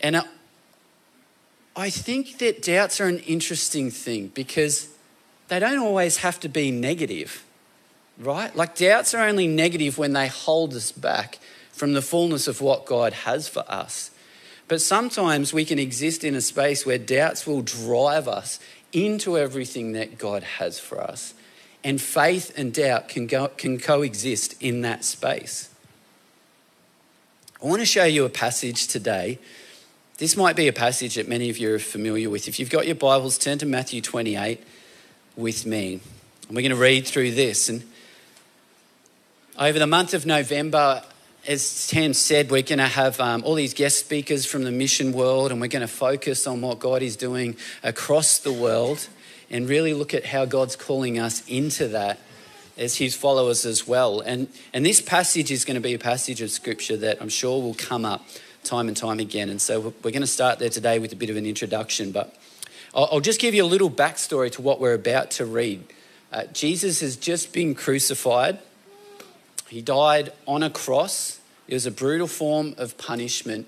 And 0.00 0.24
I 1.76 1.90
think 1.90 2.38
that 2.38 2.60
doubts 2.60 3.00
are 3.00 3.06
an 3.06 3.20
interesting 3.20 3.92
thing 3.92 4.32
because 4.34 4.88
they 5.46 5.60
don't 5.60 5.78
always 5.78 6.16
have 6.18 6.40
to 6.40 6.48
be 6.48 6.72
negative 6.72 7.44
right? 8.18 8.54
Like 8.56 8.76
doubts 8.76 9.14
are 9.14 9.26
only 9.26 9.46
negative 9.46 9.98
when 9.98 10.12
they 10.12 10.28
hold 10.28 10.74
us 10.74 10.92
back 10.92 11.38
from 11.76 11.92
the 11.92 12.02
fullness 12.02 12.48
of 12.48 12.62
what 12.62 12.86
God 12.86 13.12
has 13.12 13.48
for 13.48 13.62
us. 13.68 14.10
But 14.66 14.80
sometimes 14.80 15.52
we 15.52 15.66
can 15.66 15.78
exist 15.78 16.24
in 16.24 16.34
a 16.34 16.40
space 16.40 16.86
where 16.86 16.98
doubts 16.98 17.46
will 17.46 17.60
drive 17.60 18.26
us 18.26 18.58
into 18.92 19.36
everything 19.36 19.92
that 19.92 20.16
God 20.16 20.42
has 20.42 20.80
for 20.80 21.00
us. 21.00 21.34
And 21.84 22.00
faith 22.00 22.52
and 22.56 22.72
doubt 22.72 23.08
can, 23.08 23.26
go, 23.26 23.48
can 23.48 23.78
coexist 23.78 24.60
in 24.60 24.80
that 24.80 25.04
space. 25.04 25.68
I 27.62 27.66
want 27.66 27.80
to 27.80 27.86
show 27.86 28.04
you 28.04 28.24
a 28.24 28.30
passage 28.30 28.86
today. 28.88 29.38
This 30.16 30.34
might 30.36 30.56
be 30.56 30.68
a 30.68 30.72
passage 30.72 31.16
that 31.16 31.28
many 31.28 31.50
of 31.50 31.58
you 31.58 31.74
are 31.74 31.78
familiar 31.78 32.30
with. 32.30 32.48
If 32.48 32.58
you've 32.58 32.70
got 32.70 32.86
your 32.86 32.96
Bibles, 32.96 33.36
turn 33.36 33.58
to 33.58 33.66
Matthew 33.66 34.00
28 34.00 34.64
with 35.36 35.66
me. 35.66 36.00
And 36.48 36.56
we're 36.56 36.62
going 36.62 36.70
to 36.70 36.76
read 36.76 37.06
through 37.06 37.32
this. 37.32 37.68
And 37.68 37.84
over 39.58 39.78
the 39.78 39.86
month 39.86 40.14
of 40.14 40.24
November, 40.24 41.02
as 41.46 41.86
Tam 41.86 42.12
said, 42.12 42.50
we're 42.50 42.62
going 42.62 42.78
to 42.78 42.86
have 42.86 43.20
um, 43.20 43.42
all 43.44 43.54
these 43.54 43.74
guest 43.74 43.98
speakers 43.98 44.44
from 44.44 44.64
the 44.64 44.72
mission 44.72 45.12
world, 45.12 45.52
and 45.52 45.60
we're 45.60 45.68
going 45.68 45.86
to 45.86 45.88
focus 45.88 46.46
on 46.46 46.60
what 46.60 46.78
God 46.78 47.02
is 47.02 47.16
doing 47.16 47.56
across 47.82 48.38
the 48.38 48.52
world 48.52 49.08
and 49.48 49.68
really 49.68 49.94
look 49.94 50.12
at 50.12 50.26
how 50.26 50.44
God's 50.44 50.74
calling 50.74 51.18
us 51.18 51.46
into 51.48 51.88
that 51.88 52.18
as 52.76 52.96
His 52.96 53.14
followers 53.14 53.64
as 53.64 53.86
well. 53.86 54.20
And, 54.20 54.48
and 54.72 54.84
this 54.84 55.00
passage 55.00 55.50
is 55.52 55.64
going 55.64 55.76
to 55.76 55.80
be 55.80 55.94
a 55.94 55.98
passage 55.98 56.40
of 56.42 56.50
Scripture 56.50 56.96
that 56.96 57.18
I'm 57.20 57.28
sure 57.28 57.62
will 57.62 57.74
come 57.74 58.04
up 58.04 58.26
time 58.64 58.88
and 58.88 58.96
time 58.96 59.20
again. 59.20 59.48
And 59.48 59.62
so 59.62 59.94
we're 60.02 60.10
going 60.10 60.20
to 60.22 60.26
start 60.26 60.58
there 60.58 60.68
today 60.68 60.98
with 60.98 61.12
a 61.12 61.16
bit 61.16 61.30
of 61.30 61.36
an 61.36 61.46
introduction, 61.46 62.10
but 62.10 62.34
I'll, 62.92 63.20
just 63.20 63.40
give 63.40 63.54
you 63.54 63.62
a 63.62 63.66
little 63.66 63.90
backstory 63.90 64.50
to 64.52 64.62
what 64.62 64.80
we're 64.80 64.94
about 64.94 65.30
to 65.32 65.44
read. 65.44 65.84
Uh, 66.32 66.44
Jesus 66.52 67.00
has 67.00 67.14
just 67.16 67.52
been 67.52 67.74
crucified. 67.74 68.58
He 69.68 69.82
died 69.82 70.32
on 70.46 70.62
a 70.62 70.70
cross. 70.70 71.40
It 71.68 71.74
was 71.74 71.86
a 71.86 71.90
brutal 71.90 72.26
form 72.26 72.74
of 72.78 72.96
punishment. 72.98 73.66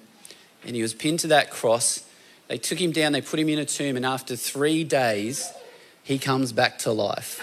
And 0.65 0.77
he 0.77 0.83
was 0.83 0.95
pinned 0.95 1.21
to 1.21 1.27
that 1.29 1.51
cross. 1.51 2.05
They 2.49 2.59
took 2.59 2.81
him 2.81 2.93
down, 2.93 3.13
they 3.13 3.21
put 3.21 3.39
him 3.39 3.49
in 3.49 3.59
a 3.59 3.65
tomb, 3.65 3.97
and 3.97 4.07
after 4.07 4.35
three 4.35 4.83
days, 4.83 5.53
he 6.03 6.19
comes 6.19 6.53
back 6.53 6.79
to 6.81 6.93
life. 6.93 7.43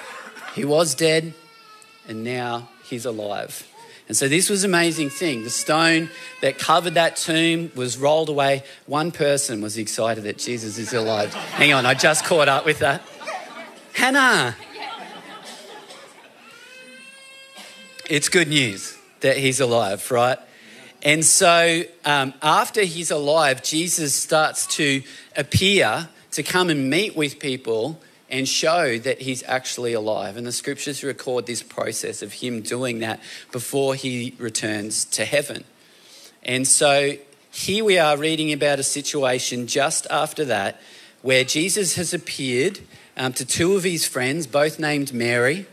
He 0.56 0.66
was 0.66 0.96
dead, 0.96 1.34
and 2.08 2.24
now 2.24 2.70
he's 2.84 3.06
alive. 3.06 3.68
And 4.08 4.18
so 4.18 4.28
this 4.28 4.50
was 4.50 4.64
an 4.64 4.72
amazing 4.72 5.10
thing. 5.10 5.44
The 5.44 5.50
stone 5.50 6.10
that 6.42 6.58
covered 6.58 6.96
that 6.96 7.18
tomb 7.18 7.72
was 7.76 7.98
rolled 7.98 8.30
away. 8.30 8.64
One 8.86 9.12
person 9.12 9.62
was 9.62 9.78
excited 9.78 10.24
that 10.24 10.38
Jesus 10.38 10.78
is 10.78 10.94
alive. 10.94 11.34
Hang 11.34 11.74
on, 11.74 11.86
I 11.86 11.94
just 11.94 12.26
caught 12.26 12.48
up 12.48 12.66
with 12.66 12.80
that. 12.80 13.02
Hannah. 13.94 14.56
It's 18.08 18.30
good 18.30 18.50
news 18.50 18.96
that 19.22 19.38
he's 19.38 19.60
alive, 19.60 20.12
right? 20.12 20.38
And 21.02 21.26
so 21.26 21.82
um, 22.04 22.36
after 22.40 22.84
he's 22.84 23.10
alive, 23.10 23.64
Jesus 23.64 24.14
starts 24.14 24.68
to 24.76 25.02
appear 25.36 26.10
to 26.32 26.44
come 26.44 26.70
and 26.70 26.88
meet 26.88 27.16
with 27.16 27.40
people 27.40 28.00
and 28.30 28.48
show 28.48 29.00
that 29.00 29.22
he's 29.22 29.42
actually 29.48 29.94
alive. 29.94 30.38
And 30.38 30.46
the 30.46 30.52
scriptures 30.52 31.04
record 31.04 31.48
this 31.48 31.64
process 31.64 32.22
of 32.22 32.34
him 32.34 32.62
doing 32.62 33.00
that 33.00 33.20
before 33.52 33.96
he 33.96 34.36
returns 34.38 35.06
to 35.06 35.26
heaven. 35.26 35.64
And 36.44 36.68
so 36.68 37.14
here 37.52 37.84
we 37.84 37.98
are 37.98 38.18
reading 38.18 38.54
about 38.54 38.78
a 38.78 38.84
situation 38.84 39.66
just 39.66 40.06
after 40.12 40.46
that 40.46 40.80
where 41.24 41.44
Jesus 41.44 41.96
has 41.96 42.14
appeared 42.14 42.82
um, 43.18 43.34
to 43.34 43.46
two 43.46 43.76
of 43.76 43.84
his 43.84 44.08
friends, 44.08 44.46
both 44.46 44.78
named 44.78 45.12
Mary, 45.12 45.66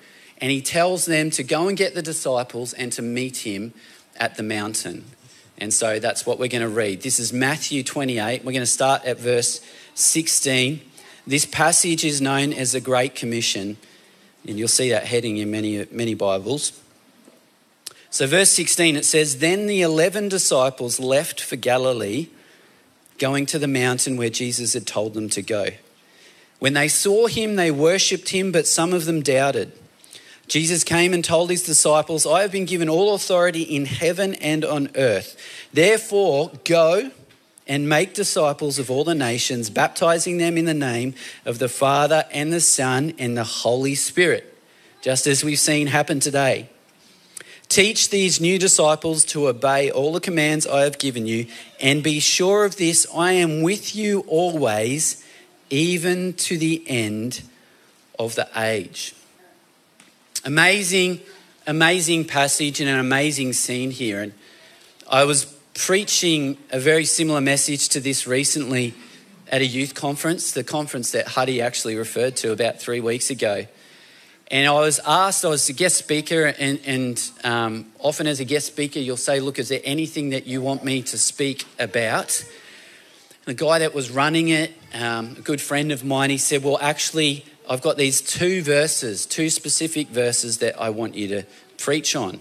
and 0.43 0.51
he 0.51 0.61
tells 0.61 1.07
them 1.07 1.31
to 1.31 1.45
go 1.45 1.69
and 1.69 1.79
get 1.79 1.95
the 1.95 2.03
disciples 2.03 2.73
and 2.73 2.93
to 2.93 3.01
meet 3.01 3.47
him 3.47 3.73
at 4.17 4.37
the 4.37 4.43
mountain. 4.43 5.05
And 5.57 5.73
so 5.73 6.01
that's 6.01 6.27
what 6.27 6.41
we're 6.41 6.49
going 6.49 6.63
to 6.63 6.69
read. 6.69 7.03
This 7.03 7.21
is 7.21 7.33
Matthew 7.33 7.85
28. 7.85 8.45
We're 8.45 8.51
going 8.51 8.61
to 8.61 8.67
start 8.67 9.05
at 9.05 9.21
verse 9.21 9.65
16. 9.95 10.81
This 11.29 11.47
passage 11.47 12.05
is 12.05 12.21
known 12.21 12.53
as 12.53 12.73
the 12.73 12.81
Great 12.81 13.15
Commission, 13.15 13.77
and 14.45 14.59
you'll 14.59 14.67
see 14.67 14.91
that 14.91 15.07
heading 15.07 15.37
in 15.37 15.53
many, 15.53 15.87
many 15.93 16.15
Bibles. 16.15 16.73
So, 18.11 18.27
verse 18.27 18.51
16, 18.51 18.97
it 18.97 19.05
says, 19.05 19.39
Then 19.39 19.69
the 19.69 19.83
11 19.83 20.29
disciples 20.29 20.99
left 20.99 21.41
for 21.41 21.55
Galilee, 21.55 22.27
going 23.19 23.47
to 23.47 23.61
the 23.61 23.69
mountain 23.69 24.17
where 24.17 24.29
Jesus 24.29 24.75
had 24.75 24.89
told 24.89 25.15
them 25.15 25.29
to 25.29 25.43
go. 25.43 25.69
When 26.59 26.73
they 26.73 26.89
saw 26.89 27.29
him, 27.29 27.55
they 27.55 27.71
worshipped 27.71 28.31
him, 28.31 28.51
but 28.51 28.67
some 28.67 28.93
of 28.93 29.05
them 29.05 29.23
doubted. 29.23 29.73
Jesus 30.53 30.85
came 30.85 31.15
and 31.15 31.25
told 31.25 31.49
his 31.49 31.63
disciples, 31.63 32.27
I 32.27 32.43
have 32.43 32.53
been 32.53 32.67
given 32.67 32.91
all 32.91 33.15
authority 33.15 33.63
in 33.63 33.87
heaven 33.87 34.35
and 34.35 34.67
on 34.67 34.91
earth. 34.97 35.35
Therefore, 35.73 36.53
go 36.65 37.11
and 37.67 37.89
make 37.89 38.13
disciples 38.13 38.79
of 38.79 38.91
all 38.91 39.03
the 39.03 39.15
nations, 39.15 39.71
baptizing 39.71 40.37
them 40.37 40.59
in 40.59 40.67
the 40.67 40.75
name 40.75 41.15
of 41.47 41.59
the 41.59 41.71
Father 41.71 42.27
and 42.31 42.53
the 42.53 42.61
Son 42.61 43.15
and 43.19 43.35
the 43.35 43.45
Holy 43.45 43.95
Spirit, 43.95 44.55
just 45.01 45.27
as 45.27 45.43
we've 45.43 45.59
seen 45.59 45.87
happen 45.87 46.21
today. 46.21 46.69
Teach 47.71 48.11
these 48.11 48.39
new 48.39 48.59
disciples 48.59 49.25
to 49.25 49.49
obey 49.49 49.91
all 49.91 50.13
the 50.13 50.21
commands 50.21 50.67
I 50.67 50.83
have 50.83 50.99
given 50.99 51.27
you, 51.27 51.47
and 51.81 52.03
be 52.03 52.21
sure 52.21 52.67
of 52.67 52.77
this 52.77 53.07
I 53.17 53.33
am 53.33 53.63
with 53.63 53.97
you 53.97 54.21
always, 54.27 55.27
even 55.71 56.35
to 56.35 56.59
the 56.59 56.85
end 56.87 57.41
of 58.19 58.35
the 58.35 58.47
age. 58.55 59.15
Amazing, 60.45 61.21
amazing 61.69 62.25
passage 62.25 62.81
and 62.81 62.91
an 62.91 62.99
amazing 62.99 63.53
scene 63.53 63.93
here. 63.93 64.21
And 64.21 64.33
I 65.09 65.25
was 65.25 65.45
preaching 65.75 66.59
a 66.73 66.81
very 66.81 67.05
similar 67.05 67.41
message 67.41 67.91
to 67.91 68.01
this 68.01 68.27
recently 68.27 68.93
at 69.47 69.61
a 69.61 69.65
youth 69.65 69.95
conference, 69.95 70.51
the 70.51 70.65
conference 70.65 71.13
that 71.13 71.29
Huddy 71.29 71.63
actually 71.63 71.95
referred 71.95 72.35
to 72.39 72.51
about 72.51 72.81
three 72.81 72.99
weeks 72.99 73.31
ago. 73.31 73.69
And 74.51 74.67
I 74.67 74.73
was 74.73 74.99
asked, 75.07 75.45
I 75.45 75.49
was 75.49 75.69
a 75.69 75.73
guest 75.73 75.97
speaker, 75.97 76.47
and, 76.47 76.81
and 76.85 77.31
um, 77.45 77.87
often 78.01 78.27
as 78.27 78.41
a 78.41 78.45
guest 78.45 78.67
speaker, 78.67 78.99
you'll 78.99 79.17
say, 79.17 79.39
Look, 79.39 79.61
is 79.61 79.69
there 79.69 79.81
anything 79.85 80.31
that 80.31 80.49
you 80.49 80.61
want 80.61 80.83
me 80.83 81.03
to 81.03 81.19
speak 81.19 81.67
about? 81.79 82.45
And 83.47 83.57
the 83.57 83.65
guy 83.65 83.79
that 83.79 83.95
was 83.95 84.11
running 84.11 84.49
it, 84.49 84.73
um, 84.93 85.37
a 85.39 85.41
good 85.41 85.61
friend 85.61 85.93
of 85.93 86.05
mine, 86.05 86.31
he 86.31 86.39
said, 86.39 86.65
Well, 86.65 86.79
actually, 86.81 87.45
I've 87.69 87.83
got 87.83 87.97
these 87.97 88.21
two 88.21 88.63
verses, 88.63 89.25
two 89.25 89.49
specific 89.49 90.09
verses 90.09 90.59
that 90.59 90.81
I 90.81 90.91
want 90.91 91.15
you 91.15 91.29
to 91.29 91.45
preach 91.79 92.17
on. 92.17 92.41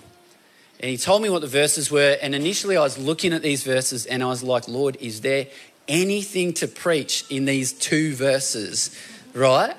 And 0.80 0.90
he 0.90 0.98
told 0.98 1.22
me 1.22 1.30
what 1.30 1.42
the 1.42 1.48
verses 1.48 1.92
were. 1.92 2.18
And 2.22 2.34
initially, 2.34 2.76
I 2.76 2.82
was 2.82 2.98
looking 2.98 3.34
at 3.34 3.44
these 3.44 3.64
verses 3.64 4.06
and 4.08 4.24
I 4.24 4.28
was 4.28 4.42
like, 4.42 4.68
Lord, 4.68 4.98
is 5.00 5.22
there 5.22 5.48
anything 5.88 6.54
to 6.54 6.68
preach 6.68 7.24
in 7.30 7.46
these 7.46 7.72
two 7.72 8.16
verses? 8.16 8.96
Right? 9.34 9.76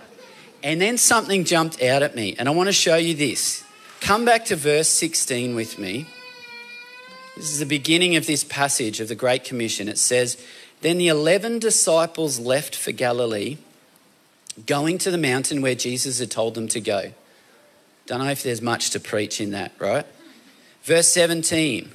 And 0.63 0.81
then 0.81 0.97
something 0.97 1.45
jumped 1.45 1.83
out 1.83 2.03
at 2.03 2.15
me. 2.15 2.37
And 2.39 2.49
I 2.49 2.53
want 2.53 2.69
to 2.69 2.73
show 2.73 2.97
you 2.97 3.15
this. 3.15 3.65
Come 4.01 4.25
back 4.25 4.45
to 4.47 4.57
verse 4.57 4.89
16 4.89 5.57
with 5.57 5.77
me. 5.77 6.07
This 7.37 7.51
is 7.51 7.59
the 7.59 7.67
beginning 7.67 8.15
of 8.15 8.27
this 8.27 8.45
passage 8.45 9.01
of 9.01 9.09
the 9.09 9.15
Great 9.17 9.43
Commission. 9.43 9.89
It 9.89 9.99
says, 9.99 10.41
Then 10.83 10.99
the 10.99 11.09
11 11.09 11.59
disciples 11.59 12.39
left 12.39 12.77
for 12.77 12.93
Galilee 12.93 13.59
going 14.67 14.99
to 14.99 15.11
the 15.11 15.19
mountain 15.19 15.63
where 15.63 15.75
Jesus 15.75 16.19
had 16.19 16.31
told 16.31 16.55
them 16.55 16.69
to 16.69 16.81
go. 16.81 17.13
Don't 18.07 18.21
know 18.21 18.31
if 18.31 18.43
there's 18.43 18.63
much 18.63 18.91
to 18.91 19.01
preach 19.01 19.41
in 19.41 19.51
that, 19.53 19.73
right? 19.79 20.07
Verse 20.83 21.09
17 21.09 21.91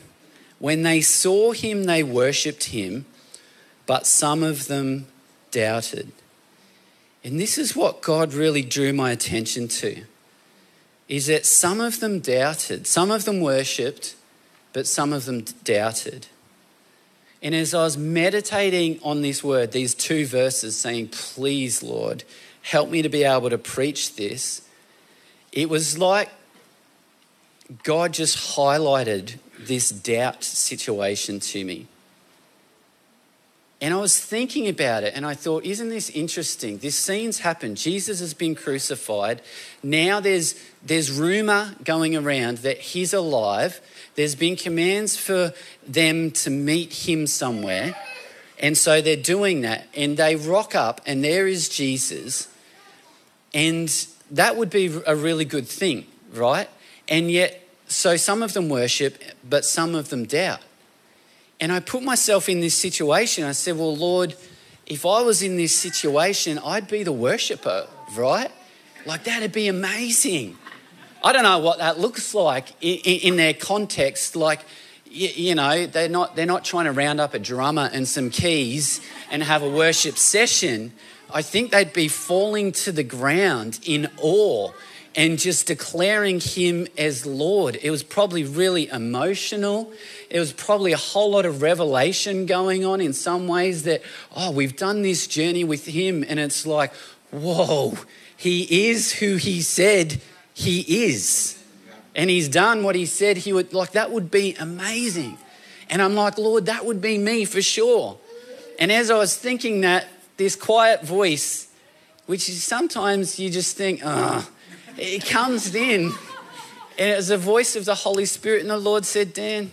When 0.60 0.84
they 0.84 1.02
saw 1.02 1.52
him, 1.52 1.84
they 1.84 2.04
worshipped 2.04 2.66
him, 2.66 3.06
but 3.86 4.08
some 4.08 4.44
of 4.44 4.68
them 4.68 5.08
doubted. 5.52 6.12
And 7.24 7.40
this 7.40 7.58
is 7.58 7.76
what 7.76 8.02
God 8.02 8.34
really 8.34 8.62
drew 8.62 8.94
my 8.94 9.12
attention 9.12 9.68
to 9.68 10.04
is 11.08 11.28
that 11.28 11.46
some 11.46 11.80
of 11.80 12.00
them 12.00 12.20
doubted, 12.20 12.86
some 12.86 13.12
of 13.12 13.26
them 13.26 13.40
worshipped, 13.40 14.16
but 14.74 14.86
some 14.88 15.14
of 15.14 15.26
them 15.26 15.42
doubted. 15.64 16.28
And 17.42 17.56
as 17.56 17.74
I 17.74 17.84
was 17.84 17.98
meditating 17.98 19.00
on 19.04 19.22
this 19.22 19.44
word, 19.44 19.72
these 19.72 19.96
two 19.96 20.26
verses 20.26 20.76
saying, 20.76 21.10
Please, 21.10 21.82
Lord, 21.82 22.24
help 22.68 22.90
me 22.90 23.02
to 23.02 23.08
be 23.08 23.24
able 23.24 23.50
to 23.50 23.58
preach 23.58 24.18
this, 24.18 24.62
it 25.54 25.70
was 25.70 25.98
like 25.98 26.30
God 27.84 28.12
just 28.12 28.56
highlighted 28.56 29.38
this 29.58 29.90
doubt 29.90 30.44
situation 30.44 31.40
to 31.40 31.64
me. 31.64 31.88
And 33.80 33.94
I 33.94 33.98
was 33.98 34.20
thinking 34.20 34.68
about 34.68 35.04
it 35.04 35.14
and 35.16 35.26
I 35.26 35.34
thought, 35.34 35.64
isn't 35.64 35.88
this 35.88 36.10
interesting? 36.10 36.80
This 36.80 36.98
scene's 36.98 37.40
happened. 37.40 37.78
Jesus 37.78 38.20
has 38.20 38.34
been 38.34 38.54
crucified. 38.54 39.42
Now 39.82 40.20
there's, 40.20 40.56
there's 40.84 41.10
rumor 41.10 41.74
going 41.86 42.18
around 42.18 42.60
that 42.60 42.80
he's 42.80 43.14
alive. 43.14 43.80
There's 44.16 44.36
been 44.36 44.58
commands 44.58 45.16
for 45.16 45.54
them 45.88 46.32
to 46.32 46.50
meet 46.50 46.92
him 47.08 47.28
somewhere. 47.28 47.96
And 48.60 48.78
so 48.78 49.00
they're 49.00 49.16
doing 49.16 49.62
that. 49.62 49.88
And 49.96 50.18
they 50.18 50.36
rock 50.36 50.76
up 50.76 51.00
and 51.06 51.24
there 51.24 51.48
is 51.48 51.70
Jesus. 51.70 52.50
And 53.58 53.90
that 54.30 54.56
would 54.56 54.70
be 54.70 55.02
a 55.08 55.16
really 55.16 55.44
good 55.44 55.68
thing, 55.68 56.06
right? 56.32 56.70
And 57.10 57.32
yet, 57.32 57.68
so 57.88 58.16
some 58.16 58.44
of 58.44 58.54
them 58.54 58.70
worship, 58.70 59.20
but 59.44 59.66
some 59.66 59.96
of 59.96 60.10
them 60.10 60.26
doubt. 60.26 60.60
And 61.60 61.72
I 61.72 61.80
put 61.80 62.04
myself 62.04 62.50
in 62.50 62.60
this 62.60 62.76
situation. 62.76 63.44
I 63.44 63.54
said, 63.54 63.76
Well, 63.76 63.96
Lord, 63.96 64.36
if 64.86 65.08
I 65.08 65.24
was 65.24 65.42
in 65.42 65.58
this 65.58 65.76
situation, 65.76 66.60
I'd 66.60 66.88
be 66.88 67.02
the 67.02 67.12
worshiper, 67.12 67.88
right? 68.16 68.52
Like, 69.08 69.24
that'd 69.24 69.54
be 69.54 69.68
amazing. 69.68 70.56
I 71.24 71.34
don't 71.34 71.42
know 71.42 71.58
what 71.58 71.80
that 71.80 72.00
looks 72.00 72.36
like 72.36 72.68
in, 72.80 73.38
their 73.38 73.56
context. 73.56 74.36
Like, 74.36 74.62
you, 75.10 75.56
know, 75.56 75.88
they're 75.88 76.10
not, 76.10 76.36
they're 76.36 76.46
not 76.46 76.64
trying 76.64 76.86
to 76.86 76.92
round 76.92 77.20
up 77.20 77.34
a 77.34 77.40
drummer 77.40 77.90
and 77.92 78.08
some 78.08 78.30
keys 78.30 79.02
and 79.32 79.42
have 79.42 79.64
a 79.64 79.70
worship 79.70 80.20
session. 80.20 80.94
I 81.34 81.42
think 81.42 81.72
they'd 81.72 81.94
be 81.94 82.08
falling 82.08 82.72
to 82.74 82.92
the 82.92 83.04
ground 83.04 83.80
in 83.86 84.10
awe 84.22 84.72
and 85.16 85.40
just 85.40 85.66
declaring 85.68 86.40
him 86.40 86.88
as 86.98 87.26
Lord. 87.26 87.78
It 87.82 87.90
was 87.90 88.04
probably 88.04 88.44
really 88.44 88.88
emotional. 88.88 89.92
It 90.30 90.40
was 90.40 90.54
probably 90.54 90.94
a 90.94 90.98
whole 90.98 91.32
lot 91.32 91.46
of 91.46 91.62
revelation 91.62 92.46
going 92.46 92.86
on 92.86 93.02
in 93.02 93.14
some 93.14 93.48
ways 93.48 93.84
that, 93.84 94.04
oh, 94.36 94.52
we've 94.52 94.76
done 94.76 95.02
this 95.02 95.26
journey 95.26 95.64
with 95.64 95.88
him. 95.88 96.24
And 96.28 96.40
it's 96.40 96.68
like, 96.68 96.94
whoa, 97.32 97.98
he 98.38 98.90
is 98.90 99.14
who 99.14 99.38
he 99.38 99.62
said 99.62 100.22
he 100.54 100.82
is. 101.06 101.62
And 102.16 102.30
he's 102.30 102.48
done 102.48 102.84
what 102.84 102.96
he 102.96 103.06
said 103.06 103.38
he 103.38 103.54
would. 103.54 103.74
Like, 103.74 103.92
that 103.92 104.12
would 104.12 104.30
be 104.30 104.56
amazing. 104.56 105.38
And 105.90 106.02
I'm 106.02 106.16
like, 106.16 106.38
Lord, 106.38 106.68
that 106.68 106.86
would 106.86 107.02
be 107.02 107.18
me 107.18 107.44
for 107.46 107.62
sure. 107.62 108.18
And 108.80 108.92
as 108.92 109.10
I 109.10 109.18
was 109.18 109.36
thinking 109.36 109.82
that, 109.82 110.08
this 110.38 110.56
quiet 110.56 111.04
voice, 111.04 111.68
which 112.28 112.48
is 112.48 112.64
sometimes 112.64 113.40
you 113.40 113.50
just 113.50 113.76
think, 113.76 114.02
oh, 114.04 114.48
it 114.98 115.26
comes 115.26 115.74
in. 115.76 116.14
And 117.00 117.10
it 117.12 117.16
was 117.16 117.28
the 117.28 117.38
voice 117.38 117.76
of 117.76 117.86
the 117.86 117.96
Holy 117.96 118.26
Spirit. 118.26 118.62
And 118.62 118.70
the 118.70 118.78
Lord 118.78 119.06
said, 119.06 119.34
Dan, 119.34 119.72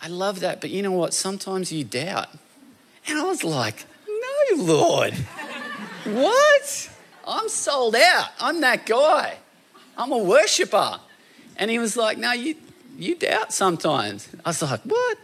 I 0.00 0.08
love 0.08 0.40
that, 0.40 0.60
but 0.60 0.70
you 0.70 0.82
know 0.82 0.92
what? 0.92 1.12
Sometimes 1.12 1.72
you 1.72 1.84
doubt. 1.84 2.28
And 3.06 3.18
I 3.18 3.24
was 3.24 3.44
like, 3.44 3.84
no, 4.08 4.62
Lord. 4.64 5.14
what? 6.04 6.90
I'm 7.26 7.48
sold 7.48 7.94
out. 7.94 8.28
I'm 8.40 8.60
that 8.62 8.86
guy. 8.86 9.36
I'm 9.96 10.12
a 10.12 10.18
worshiper. 10.18 10.98
And 11.56 11.70
he 11.70 11.78
was 11.78 11.96
like, 11.96 12.16
no, 12.16 12.32
you, 12.32 12.54
you 12.98 13.16
doubt 13.16 13.52
sometimes. 13.52 14.28
I 14.44 14.50
was 14.50 14.62
like, 14.62 14.80
what? 14.82 15.18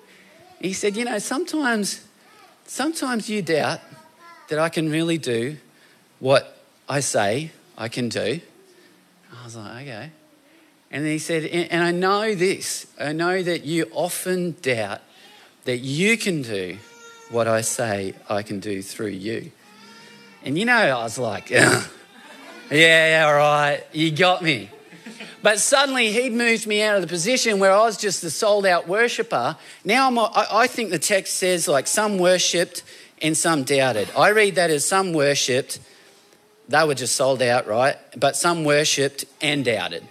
He 0.60 0.72
said, 0.72 0.96
you 0.96 1.04
know, 1.04 1.18
sometimes, 1.18 2.06
sometimes 2.66 3.30
you 3.30 3.40
doubt 3.40 3.80
that 4.48 4.58
I 4.58 4.68
can 4.68 4.90
really 4.90 5.18
do 5.18 5.56
what 6.18 6.56
I 6.88 7.00
say 7.00 7.52
I 7.76 7.88
can 7.88 8.08
do 8.08 8.40
I 9.40 9.44
was 9.44 9.56
like, 9.56 9.82
okay. 9.82 10.10
And 10.90 11.04
then 11.04 11.12
he 11.12 11.18
said, 11.18 11.44
and 11.44 11.82
I 11.82 11.90
know 11.90 12.34
this, 12.34 12.86
I 12.98 13.12
know 13.12 13.42
that 13.42 13.64
you 13.64 13.90
often 13.92 14.56
doubt 14.62 15.00
that 15.64 15.78
you 15.78 16.16
can 16.16 16.42
do 16.42 16.78
what 17.30 17.48
I 17.48 17.60
say 17.60 18.14
I 18.28 18.42
can 18.42 18.60
do 18.60 18.82
through 18.82 19.08
you. 19.08 19.50
And 20.44 20.56
you 20.56 20.64
know, 20.64 20.72
I 20.72 21.02
was 21.02 21.18
like, 21.18 21.50
yeah, 21.50 21.82
yeah, 22.70 23.24
all 23.26 23.34
right, 23.34 23.82
you 23.92 24.12
got 24.12 24.42
me. 24.42 24.70
But 25.42 25.60
suddenly 25.60 26.12
he'd 26.12 26.32
moved 26.32 26.66
me 26.66 26.82
out 26.82 26.96
of 26.96 27.02
the 27.02 27.08
position 27.08 27.58
where 27.58 27.72
I 27.72 27.80
was 27.80 27.96
just 27.96 28.22
the 28.22 28.30
sold 28.30 28.64
out 28.64 28.88
worshiper. 28.88 29.56
Now 29.84 30.08
I'm, 30.08 30.18
I 30.18 30.66
think 30.66 30.90
the 30.90 30.98
text 30.98 31.36
says 31.36 31.68
like 31.68 31.86
some 31.86 32.18
worshipped 32.18 32.82
and 33.22 33.36
some 33.36 33.64
doubted. 33.64 34.08
I 34.16 34.30
read 34.30 34.56
that 34.56 34.70
as 34.70 34.86
some 34.86 35.12
worshipped 35.12 35.78
they 36.68 36.84
were 36.84 36.94
just 36.94 37.14
sold 37.14 37.42
out, 37.42 37.66
right? 37.66 37.96
But 38.16 38.36
some 38.36 38.64
worshipped 38.64 39.24
and 39.40 39.64
doubted. 39.64 40.06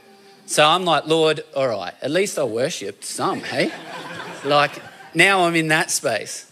So 0.46 0.64
I'm 0.64 0.86
like, 0.86 1.08
Lord, 1.08 1.44
all 1.56 1.68
right, 1.68 1.94
at 2.02 2.12
least 2.12 2.38
I 2.38 2.44
worshipped 2.44 3.04
some, 3.04 3.42
hey? 3.42 3.72
like, 4.46 4.82
now 5.14 5.46
I'm 5.46 5.56
in 5.56 5.70
that 5.70 5.92
space. 5.92 6.52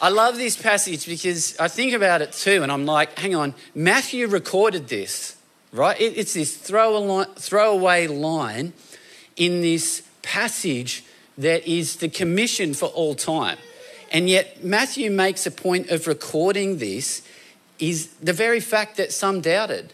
I 0.00 0.08
love 0.08 0.36
this 0.36 0.56
passage 0.56 1.06
because 1.06 1.58
I 1.58 1.68
think 1.68 1.92
about 1.92 2.22
it 2.22 2.32
too, 2.32 2.62
and 2.62 2.72
I'm 2.72 2.86
like, 2.86 3.18
hang 3.18 3.34
on, 3.34 3.54
Matthew 3.74 4.26
recorded 4.28 4.88
this, 4.88 5.36
right? 5.72 5.96
it's 6.00 6.32
this 6.32 6.56
throwaway 6.56 8.06
line 8.06 8.72
in 9.36 9.60
this 9.60 10.02
passage 10.22 11.04
that 11.36 11.66
is 11.66 11.96
the 11.96 12.08
commission 12.08 12.72
for 12.72 12.86
all 12.90 13.14
time. 13.14 13.58
And 14.10 14.28
yet, 14.28 14.64
Matthew 14.64 15.10
makes 15.10 15.46
a 15.46 15.50
point 15.50 15.90
of 15.90 16.06
recording 16.06 16.78
this 16.78 17.22
is 17.78 18.08
the 18.14 18.32
very 18.32 18.60
fact 18.60 18.96
that 18.96 19.12
some 19.12 19.40
doubted. 19.40 19.92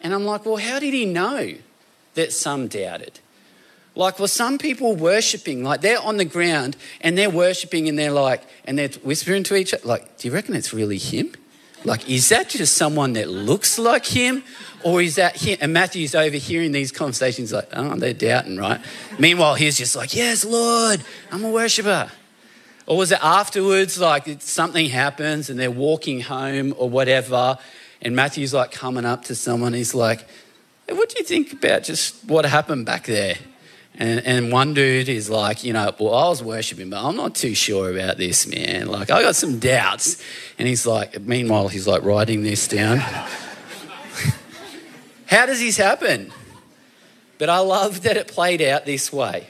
And 0.00 0.14
I'm 0.14 0.24
like, 0.24 0.44
well, 0.44 0.56
how 0.56 0.78
did 0.78 0.92
he 0.92 1.06
know 1.06 1.54
that 2.14 2.32
some 2.32 2.68
doubted? 2.68 3.20
Like, 3.96 4.18
well, 4.18 4.28
some 4.28 4.58
people 4.58 4.96
worshiping, 4.96 5.62
like 5.62 5.80
they're 5.80 6.00
on 6.00 6.16
the 6.16 6.24
ground 6.24 6.76
and 7.00 7.16
they're 7.16 7.30
worshiping 7.30 7.88
and 7.88 7.98
they're 7.98 8.10
like, 8.10 8.42
and 8.64 8.78
they're 8.78 8.88
whispering 9.02 9.44
to 9.44 9.54
each 9.54 9.72
other, 9.72 9.86
like, 9.86 10.18
do 10.18 10.28
you 10.28 10.34
reckon 10.34 10.54
it's 10.54 10.72
really 10.72 10.98
him? 10.98 11.32
Like, 11.84 12.08
is 12.08 12.28
that 12.30 12.48
just 12.48 12.76
someone 12.76 13.12
that 13.12 13.28
looks 13.28 13.78
like 13.78 14.06
him? 14.06 14.42
Or 14.82 15.00
is 15.00 15.14
that 15.14 15.36
him? 15.36 15.58
And 15.60 15.72
Matthew's 15.72 16.14
overhearing 16.14 16.72
these 16.72 16.92
conversations, 16.92 17.52
like, 17.52 17.68
oh, 17.72 17.94
they're 17.96 18.12
doubting, 18.12 18.56
right? 18.56 18.80
Meanwhile, 19.18 19.54
he's 19.54 19.78
just 19.78 19.94
like, 19.94 20.14
yes, 20.14 20.44
Lord, 20.44 21.02
I'm 21.30 21.44
a 21.44 21.50
worshiper. 21.50 22.10
Or 22.86 22.96
was 22.98 23.12
it 23.12 23.18
afterwards, 23.22 23.98
like 23.98 24.42
something 24.42 24.88
happens 24.88 25.48
and 25.48 25.58
they're 25.58 25.70
walking 25.70 26.20
home 26.20 26.74
or 26.76 26.88
whatever, 26.90 27.58
and 28.02 28.14
Matthew's 28.14 28.52
like 28.52 28.72
coming 28.72 29.06
up 29.06 29.24
to 29.24 29.34
someone, 29.34 29.72
he's 29.72 29.94
like, 29.94 30.26
hey, 30.86 30.94
What 30.94 31.08
do 31.08 31.16
you 31.18 31.24
think 31.24 31.52
about 31.52 31.84
just 31.84 32.24
what 32.26 32.44
happened 32.44 32.84
back 32.86 33.06
there? 33.06 33.36
And, 33.96 34.20
and 34.26 34.50
one 34.50 34.74
dude 34.74 35.08
is 35.08 35.30
like, 35.30 35.64
You 35.64 35.72
know, 35.72 35.94
well, 35.98 36.14
I 36.14 36.28
was 36.28 36.42
worshiping, 36.42 36.90
but 36.90 37.02
I'm 37.02 37.16
not 37.16 37.34
too 37.34 37.54
sure 37.54 37.90
about 37.90 38.18
this, 38.18 38.46
man. 38.46 38.88
Like, 38.88 39.10
I 39.10 39.22
got 39.22 39.36
some 39.36 39.58
doubts. 39.58 40.22
And 40.58 40.68
he's 40.68 40.86
like, 40.86 41.20
Meanwhile, 41.20 41.68
he's 41.68 41.86
like 41.86 42.02
writing 42.02 42.42
this 42.42 42.68
down. 42.68 42.98
How 45.26 45.46
does 45.46 45.60
this 45.60 45.76
happen? 45.78 46.32
But 47.38 47.48
I 47.48 47.58
love 47.58 48.02
that 48.02 48.16
it 48.16 48.28
played 48.28 48.62
out 48.62 48.84
this 48.84 49.12
way. 49.12 49.46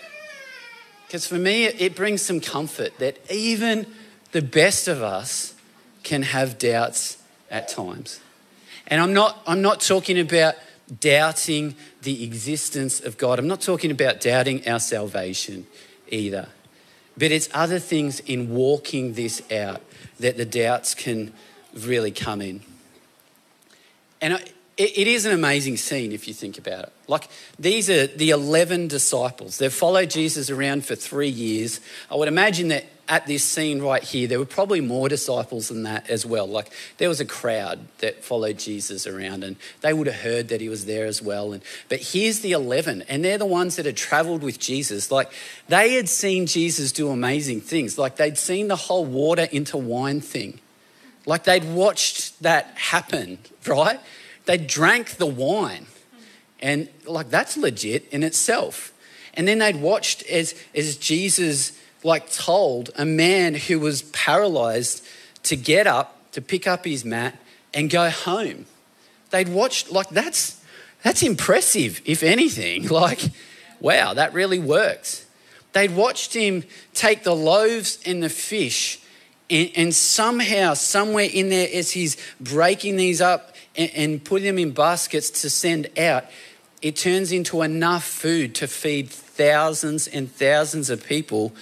Because 1.15 1.29
for 1.29 1.39
me, 1.39 1.67
it 1.67 1.95
brings 1.95 2.23
some 2.23 2.41
comfort 2.41 2.99
that 2.99 3.21
even 3.31 3.87
the 4.33 4.43
best 4.43 4.89
of 4.89 5.01
us 5.01 5.55
can 6.03 6.23
have 6.23 6.59
doubts 6.59 7.19
at 7.53 7.69
times. 7.69 8.19
And 8.89 9.01
I'm 9.01 9.13
not, 9.13 9.41
I'm 9.47 9.63
not 9.63 9.81
talking 9.81 10.19
about 10.19 10.57
doubting 10.99 11.77
the 12.03 12.25
existence 12.25 12.99
of 12.99 13.17
God. 13.17 13.39
I'm 13.39 13.47
not 13.47 13.61
talking 13.61 13.93
about 13.93 14.21
doubting 14.21 14.67
our 14.67 14.81
salvation 14.81 15.69
either. 16.09 16.49
But 17.17 17.31
it's 17.31 17.49
other 17.55 17.79
things 17.79 18.19
in 18.19 18.53
walking 18.53 19.15
this 19.15 19.41
out 19.53 19.83
that 20.19 20.37
the 20.37 20.45
doubts 20.45 20.97
can 20.97 21.33
really 21.75 22.11
come 22.11 22.43
in. 22.43 22.61
And 24.21 24.43
it 24.77 25.07
is 25.07 25.25
an 25.25 25.33
amazing 25.33 25.77
scene 25.77 26.11
if 26.13 26.27
you 26.27 26.35
think 26.35 26.59
about 26.59 26.85
it. 26.85 26.93
Like, 27.07 27.29
these 27.59 27.89
are 27.89 28.09
the 28.09 28.31
11 28.31 28.89
disciples. 28.89 29.59
They've 29.59 29.73
followed 29.73 30.11
Jesus 30.11 30.51
around 30.51 30.85
for 30.85 30.97
three 30.97 31.29
years. 31.29 31.81
I 32.11 32.17
would 32.17 32.29
imagine 32.29 32.69
that 32.69 32.87
at 33.09 33.27
this 33.27 33.45
scene 33.45 33.83
right 33.83 34.03
here, 34.03 34.27
there 34.27 34.39
were 34.39 34.47
probably 34.47 34.81
more 34.81 35.09
disciples 35.09 35.69
than 35.69 35.83
that 35.83 36.09
as 36.09 36.25
well. 36.25 36.47
Like, 36.47 36.73
there 36.97 37.09
was 37.09 37.21
a 37.21 37.25
crowd 37.25 37.87
that 37.99 38.25
followed 38.25 38.59
Jesus 38.59 39.07
around, 39.07 39.45
and 39.45 39.57
they 39.83 39.93
would 39.93 40.07
have 40.07 40.23
heard 40.23 40.49
that 40.49 40.61
he 40.61 40.69
was 40.69 40.87
there 40.87 41.07
as 41.07 41.21
well. 41.21 41.53
And, 41.53 41.63
but 41.89 42.01
here's 42.01 42.41
the 42.41 42.53
11, 42.53 43.03
and 43.03 43.25
they're 43.25 43.39
the 43.39 43.47
ones 43.47 43.77
that 43.77 43.87
had 43.87 43.97
traveled 43.97 44.43
with 44.43 44.59
Jesus. 44.59 45.11
Like, 45.11 45.31
they 45.69 45.95
had 45.95 46.09
seen 46.09 46.47
Jesus 46.47 46.93
do 46.93 47.11
amazing 47.11 47.61
things. 47.61 47.99
Like, 47.99 48.17
they'd 48.17 48.39
seen 48.39 48.69
the 48.69 48.77
whole 48.77 49.05
water 49.05 49.47
into 49.53 49.77
wine 49.77 50.21
thing. 50.21 50.61
Like, 51.27 51.45
they'd 51.45 51.65
watched 51.65 52.43
that 52.43 52.67
happen, 52.77 53.39
right? 53.67 54.01
They 54.47 54.59
drank 54.59 55.13
the 55.13 55.27
wine. 55.27 55.87
And 56.61 56.89
like 57.07 57.31
that's 57.31 57.57
legit 57.57 58.09
in 58.11 58.23
itself. 58.23 58.93
And 59.35 59.49
then 59.49 59.59
they'd 59.59 59.77
watched 59.77 60.23
as, 60.25 60.55
as 60.75 60.97
Jesus 60.97 61.79
like 62.03 62.31
told 62.31 62.91
a 62.97 63.05
man 63.05 63.55
who 63.55 63.81
was 63.81 64.03
paralyzed 64.03 65.05
to 65.45 65.57
get 65.57 65.87
up, 65.87 66.31
to 66.33 66.41
pick 66.41 66.67
up 66.67 66.85
his 66.85 67.05
mat 67.05 67.39
and 67.73 67.91
go 67.91 68.11
home. 68.11 68.67
They'd 69.31 69.49
watched 69.49 69.91
like 69.91 70.09
that's 70.11 70.61
that's 71.03 71.23
impressive, 71.23 72.01
if 72.05 72.23
anything. 72.23 72.89
Like, 72.95 73.21
wow, 73.81 74.15
that 74.15 74.33
really 74.33 74.59
works. 74.59 75.27
They'd 75.73 75.95
watched 75.95 76.33
him 76.33 76.65
take 76.95 77.25
the 77.25 77.35
loaves 77.35 77.99
and 78.07 78.23
the 78.23 78.29
fish, 78.31 79.01
and, 79.51 79.71
and 79.77 79.95
somehow, 79.95 80.75
somewhere 80.75 81.29
in 81.31 81.51
there, 81.51 81.69
as 81.75 81.91
he's 81.91 82.17
breaking 82.41 82.97
these 82.97 83.21
up 83.21 83.54
and, 83.77 83.91
and 83.95 84.25
putting 84.25 84.47
them 84.47 84.59
in 84.59 84.73
baskets 84.73 85.31
to 85.43 85.51
send 85.51 85.99
out, 85.99 86.25
it 86.83 86.97
turns 86.97 87.33
into 87.33 87.63
enough 87.63 88.05
food 88.05 88.55
to 88.57 88.67
feed 88.67 89.09
thousands 89.09 90.07
and 90.07 90.31
thousands 90.31 90.91
of 90.91 91.05
people 91.05 91.55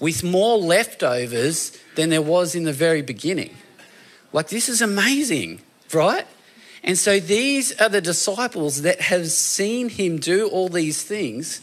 with 0.00 0.24
more 0.24 0.58
leftovers 0.58 1.78
than 1.94 2.10
there 2.10 2.22
was 2.22 2.54
in 2.54 2.64
the 2.64 2.72
very 2.72 3.02
beginning. 3.02 3.54
Like, 4.32 4.48
this 4.48 4.68
is 4.68 4.82
amazing, 4.82 5.62
right? 5.92 6.26
And 6.82 6.98
so 6.98 7.20
these 7.20 7.72
are 7.80 7.88
the 7.88 8.00
disciples 8.00 8.82
that 8.82 9.00
have 9.00 9.28
seen 9.30 9.88
him 9.88 10.18
do 10.18 10.48
all 10.48 10.68
these 10.68 11.02
things. 11.02 11.62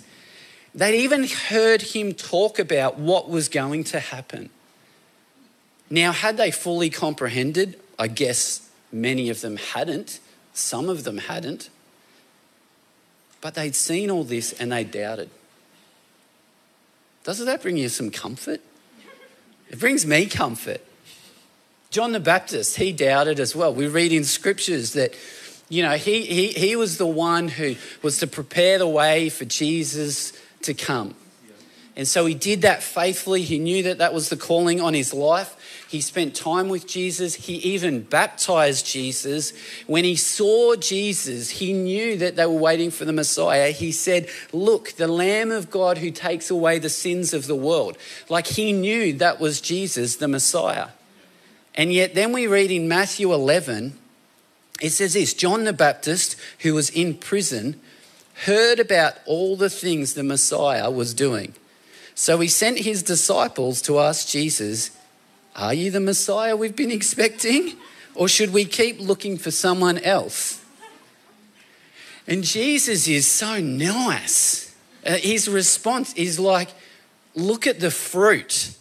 They'd 0.74 0.98
even 1.04 1.28
heard 1.28 1.82
him 1.82 2.14
talk 2.14 2.58
about 2.58 2.98
what 2.98 3.30
was 3.30 3.50
going 3.50 3.84
to 3.86 4.00
happen. 4.00 4.50
Now, 5.90 6.14
had 6.14 6.38
they 6.38 6.50
fully 6.50 6.90
comprehended? 6.90 7.78
I 8.00 8.08
guess 8.08 8.71
many 8.92 9.30
of 9.30 9.42
them 9.42 9.58
hadn't, 9.58 10.20
some 10.54 10.90
of 10.90 11.04
them 11.04 11.18
hadn't. 11.18 11.70
But 13.42 13.56
they'd 13.56 13.76
seen 13.76 14.12
all 14.12 14.24
this 14.24 14.54
and 14.54 14.72
they 14.72 14.84
doubted. 14.84 15.30
Doesn't 17.24 17.46
that 17.46 17.62
bring 17.62 17.78
you 17.78 17.90
some 17.90 18.12
comfort? 18.12 18.62
It 19.70 19.80
brings 19.80 20.06
me 20.06 20.26
comfort. 20.26 20.82
John 21.92 22.14
the 22.14 22.20
Baptist, 22.20 22.78
he 22.78 22.92
doubted 22.92 23.40
as 23.40 23.56
well. 23.56 23.74
We 23.74 23.88
read 23.88 24.12
in 24.12 24.24
scriptures 24.24 24.94
that, 24.94 25.14
you 25.70 25.84
know, 25.84 25.98
he, 25.98 26.26
he, 26.26 26.48
he 26.48 26.76
was 26.76 26.98
the 26.98 27.06
one 27.06 27.48
who 27.48 27.76
was 28.02 28.20
to 28.20 28.28
prepare 28.28 28.78
the 28.78 28.88
way 28.88 29.30
for 29.30 29.46
Jesus 29.46 30.34
to 30.64 30.74
come. 30.74 31.16
And 31.96 32.08
so 32.08 32.26
he 32.26 32.34
did 32.34 32.62
that 32.62 32.82
faithfully. 32.82 33.42
He 33.42 33.60
knew 33.60 33.84
that 33.84 33.98
that 33.98 34.14
was 34.14 34.30
the 34.30 34.38
calling 34.38 34.80
on 34.80 34.94
his 34.94 35.14
life. 35.14 35.58
He 35.90 36.00
spent 36.00 36.34
time 36.34 36.70
with 36.70 36.88
Jesus. 36.88 37.36
He 37.36 37.56
even 37.56 38.04
baptized 38.04 38.86
Jesus. 38.86 39.52
When 39.88 40.06
he 40.06 40.16
saw 40.16 40.78
Jesus, 40.78 41.50
he 41.50 41.74
knew 41.74 42.18
that 42.18 42.38
they 42.38 42.46
were 42.46 42.54
waiting 42.54 42.92
for 42.92 43.04
the 43.04 43.12
Messiah. 43.12 43.72
He 43.72 43.92
said, 43.92 44.30
Look, 44.54 44.94
the 44.94 45.08
Lamb 45.08 45.52
of 45.52 45.70
God 45.70 45.98
who 45.98 46.12
takes 46.12 46.50
away 46.50 46.80
the 46.80 46.90
sins 46.90 47.34
of 47.34 47.46
the 47.46 47.56
world. 47.56 47.98
Like 48.30 48.48
he 48.48 48.72
knew 48.72 49.12
that 49.14 49.42
was 49.42 49.60
Jesus, 49.60 50.16
the 50.16 50.30
Messiah. 50.30 50.90
And 51.76 51.92
yet, 51.92 52.16
then 52.16 52.32
we 52.32 52.48
read 52.48 52.72
in 52.72 52.88
Matthew 52.88 53.34
11, 53.34 53.98
it 54.82 54.92
says 54.92 55.14
this 55.14 55.34
John 55.34 55.66
the 55.66 55.74
Baptist, 55.74 56.38
who 56.60 56.74
was 56.74 56.90
in 56.90 57.16
prison, 57.16 57.82
heard 58.46 58.80
about 58.80 59.16
all 59.26 59.58
the 59.58 59.70
things 59.70 60.14
the 60.14 60.24
Messiah 60.24 60.90
was 60.90 61.14
doing. 61.14 61.54
So 62.22 62.38
he 62.38 62.50
sent 62.50 62.78
his 62.78 63.02
disciples 63.02 63.82
to 63.82 63.98
ask 63.98 64.28
Jesus, 64.28 64.92
Are 65.56 65.74
you 65.74 65.90
the 65.90 66.00
Messiah 66.00 66.56
we've 66.56 66.76
been 66.76 66.92
expecting? 67.02 67.74
Or 68.14 68.28
should 68.28 68.54
we 68.54 68.64
keep 68.64 69.00
looking 69.00 69.40
for 69.40 69.50
someone 69.50 69.98
else? 69.98 70.64
And 72.28 72.44
Jesus 72.44 73.08
is 73.08 73.26
so 73.26 73.60
nice. 73.60 74.76
Uh, 75.04 75.14
his 75.16 75.50
response 75.50 76.14
is 76.14 76.40
like, 76.40 76.70
Look 77.34 77.66
at 77.66 77.80
the 77.80 77.90
fruit 77.90 78.76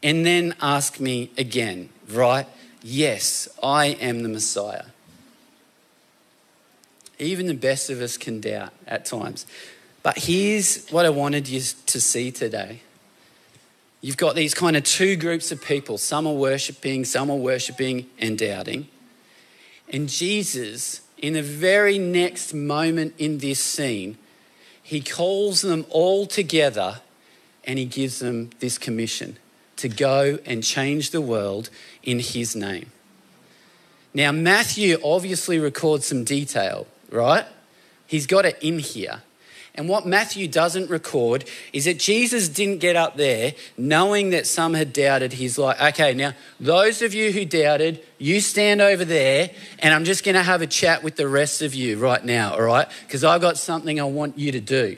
and 0.00 0.24
then 0.24 0.54
ask 0.62 1.00
me 1.00 1.32
again, 1.36 1.88
right? 2.08 2.46
Yes, 2.80 3.48
I 3.60 3.86
am 3.86 4.22
the 4.22 4.28
Messiah. 4.28 4.84
Even 7.18 7.48
the 7.48 7.54
best 7.54 7.90
of 7.90 8.00
us 8.00 8.16
can 8.16 8.40
doubt 8.40 8.72
at 8.86 9.04
times. 9.04 9.46
But 10.04 10.18
here's 10.18 10.88
what 10.90 11.06
I 11.06 11.10
wanted 11.10 11.48
you 11.48 11.60
to 11.86 12.00
see 12.00 12.30
today. 12.30 12.82
You've 14.04 14.18
got 14.18 14.34
these 14.34 14.52
kind 14.52 14.76
of 14.76 14.84
two 14.84 15.16
groups 15.16 15.50
of 15.50 15.62
people. 15.62 15.96
Some 15.96 16.26
are 16.26 16.34
worshiping, 16.34 17.06
some 17.06 17.30
are 17.30 17.38
worshiping 17.38 18.10
and 18.18 18.36
doubting. 18.38 18.88
And 19.88 20.10
Jesus, 20.10 21.00
in 21.16 21.32
the 21.32 21.42
very 21.42 21.98
next 21.98 22.52
moment 22.52 23.14
in 23.16 23.38
this 23.38 23.60
scene, 23.60 24.18
he 24.82 25.00
calls 25.00 25.62
them 25.62 25.86
all 25.88 26.26
together 26.26 27.00
and 27.64 27.78
he 27.78 27.86
gives 27.86 28.18
them 28.18 28.50
this 28.58 28.76
commission 28.76 29.38
to 29.76 29.88
go 29.88 30.38
and 30.44 30.62
change 30.62 31.10
the 31.10 31.22
world 31.22 31.70
in 32.02 32.18
his 32.18 32.54
name. 32.54 32.92
Now, 34.12 34.32
Matthew 34.32 34.98
obviously 35.02 35.58
records 35.58 36.08
some 36.08 36.24
detail, 36.24 36.86
right? 37.08 37.46
He's 38.06 38.26
got 38.26 38.44
it 38.44 38.58
in 38.60 38.80
here. 38.80 39.22
And 39.76 39.88
what 39.88 40.06
Matthew 40.06 40.46
doesn't 40.46 40.88
record 40.88 41.44
is 41.72 41.86
that 41.86 41.98
Jesus 41.98 42.48
didn't 42.48 42.78
get 42.78 42.94
up 42.94 43.16
there 43.16 43.54
knowing 43.76 44.30
that 44.30 44.46
some 44.46 44.74
had 44.74 44.92
doubted. 44.92 45.32
He's 45.32 45.58
like, 45.58 45.80
okay, 45.80 46.14
now, 46.14 46.32
those 46.60 47.02
of 47.02 47.12
you 47.12 47.32
who 47.32 47.44
doubted, 47.44 48.00
you 48.18 48.40
stand 48.40 48.80
over 48.80 49.04
there, 49.04 49.50
and 49.80 49.92
I'm 49.92 50.04
just 50.04 50.24
going 50.24 50.36
to 50.36 50.44
have 50.44 50.62
a 50.62 50.68
chat 50.68 51.02
with 51.02 51.16
the 51.16 51.26
rest 51.26 51.60
of 51.60 51.74
you 51.74 51.98
right 51.98 52.24
now, 52.24 52.54
all 52.54 52.62
right? 52.62 52.86
Because 53.04 53.24
I've 53.24 53.40
got 53.40 53.58
something 53.58 54.00
I 54.00 54.04
want 54.04 54.38
you 54.38 54.52
to 54.52 54.60
do. 54.60 54.96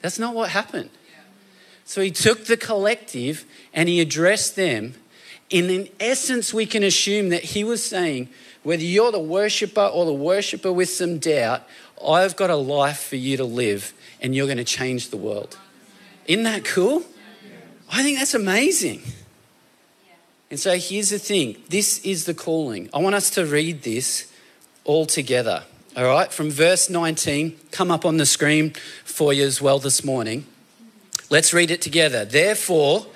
That's 0.00 0.18
not 0.18 0.34
what 0.34 0.50
happened. 0.50 0.90
So 1.84 2.00
he 2.00 2.12
took 2.12 2.44
the 2.44 2.56
collective 2.56 3.44
and 3.74 3.88
he 3.88 4.00
addressed 4.00 4.54
them. 4.54 4.94
And 5.50 5.70
in 5.70 5.88
essence, 5.98 6.54
we 6.54 6.66
can 6.66 6.84
assume 6.84 7.30
that 7.30 7.42
he 7.42 7.64
was 7.64 7.84
saying, 7.84 8.28
whether 8.62 8.84
you're 8.84 9.10
the 9.10 9.18
worshiper 9.18 9.82
or 9.82 10.06
the 10.06 10.12
worshiper 10.12 10.72
with 10.72 10.88
some 10.88 11.18
doubt, 11.18 11.64
I've 12.06 12.36
got 12.36 12.50
a 12.50 12.56
life 12.56 13.02
for 13.02 13.16
you 13.16 13.36
to 13.36 13.44
live 13.44 13.92
and 14.20 14.34
you're 14.34 14.46
going 14.46 14.58
to 14.58 14.64
change 14.64 15.10
the 15.10 15.16
world. 15.16 15.58
Isn't 16.26 16.44
that 16.44 16.64
cool? 16.64 17.04
I 17.90 18.02
think 18.02 18.18
that's 18.18 18.34
amazing. 18.34 19.02
And 20.50 20.60
so 20.60 20.76
here's 20.76 21.10
the 21.10 21.18
thing 21.18 21.56
this 21.68 21.98
is 22.04 22.26
the 22.26 22.34
calling. 22.34 22.90
I 22.92 22.98
want 22.98 23.14
us 23.14 23.30
to 23.30 23.46
read 23.46 23.82
this 23.82 24.32
all 24.84 25.06
together. 25.06 25.64
All 25.96 26.04
right, 26.04 26.32
from 26.32 26.50
verse 26.50 26.88
19, 26.88 27.58
come 27.70 27.90
up 27.90 28.06
on 28.06 28.16
the 28.16 28.24
screen 28.24 28.72
for 29.04 29.32
you 29.32 29.44
as 29.44 29.60
well 29.60 29.78
this 29.78 30.02
morning. 30.04 30.46
Let's 31.28 31.52
read 31.52 31.70
it 31.70 31.82
together. 31.82 32.24
Therefore, 32.24 33.06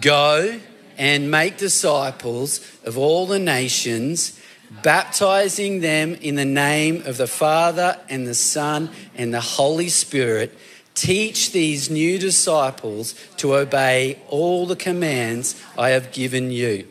go 0.00 0.60
and 0.98 1.30
make 1.30 1.56
disciples 1.56 2.60
of 2.84 2.98
all 2.98 3.26
the 3.26 3.38
nations 3.38 4.40
baptizing 4.82 5.80
them 5.80 6.14
in 6.14 6.34
the 6.34 6.44
name 6.44 7.02
of 7.06 7.16
the 7.16 7.26
Father 7.26 7.98
and 8.08 8.26
the 8.26 8.34
Son 8.34 8.90
and 9.14 9.32
the 9.32 9.40
Holy 9.40 9.88
Spirit. 9.88 10.56
Teach 10.94 11.52
these 11.52 11.90
new 11.90 12.18
disciples 12.18 13.14
to 13.36 13.54
obey 13.54 14.18
all 14.28 14.66
the 14.66 14.76
commands 14.76 15.62
I 15.76 15.90
have 15.90 16.12
given 16.12 16.50
you. 16.50 16.88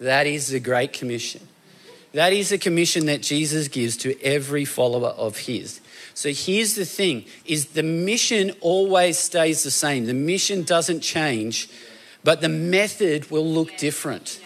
That 0.00 0.26
is 0.26 0.48
the 0.48 0.60
Great 0.60 0.92
Commission. 0.92 1.46
That 2.12 2.32
is 2.32 2.50
the 2.50 2.58
commission 2.58 3.06
that 3.06 3.22
Jesus 3.22 3.68
gives 3.68 3.96
to 3.98 4.20
every 4.22 4.64
follower 4.64 5.08
of 5.08 5.36
his. 5.36 5.80
So 6.14 6.30
here's 6.32 6.76
the 6.76 6.84
thing 6.84 7.24
is 7.44 7.66
the 7.66 7.82
mission 7.82 8.52
always 8.60 9.18
stays 9.18 9.64
the 9.64 9.70
same. 9.70 10.06
The 10.06 10.14
mission 10.14 10.62
doesn't 10.62 11.00
change, 11.00 11.68
but 12.22 12.40
the 12.40 12.48
method 12.48 13.30
will 13.30 13.46
look 13.46 13.76
different. 13.76 14.40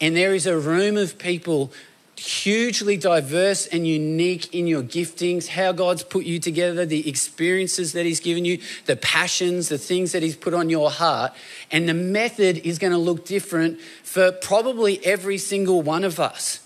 And 0.00 0.16
there 0.16 0.34
is 0.34 0.46
a 0.46 0.58
room 0.58 0.96
of 0.96 1.18
people 1.18 1.72
hugely 2.20 2.98
diverse 2.98 3.66
and 3.66 3.86
unique 3.86 4.54
in 4.54 4.66
your 4.66 4.82
giftings, 4.82 5.48
how 5.48 5.72
God's 5.72 6.02
put 6.02 6.26
you 6.26 6.38
together, 6.38 6.84
the 6.84 7.08
experiences 7.08 7.92
that 7.92 8.04
He's 8.04 8.20
given 8.20 8.44
you, 8.44 8.58
the 8.86 8.96
passions, 8.96 9.68
the 9.68 9.78
things 9.78 10.12
that 10.12 10.22
He's 10.22 10.36
put 10.36 10.52
on 10.52 10.68
your 10.68 10.90
heart. 10.90 11.32
And 11.70 11.88
the 11.88 11.94
method 11.94 12.58
is 12.58 12.78
going 12.78 12.92
to 12.92 12.98
look 12.98 13.24
different 13.24 13.80
for 14.02 14.32
probably 14.32 15.04
every 15.04 15.38
single 15.38 15.82
one 15.82 16.04
of 16.04 16.20
us. 16.20 16.60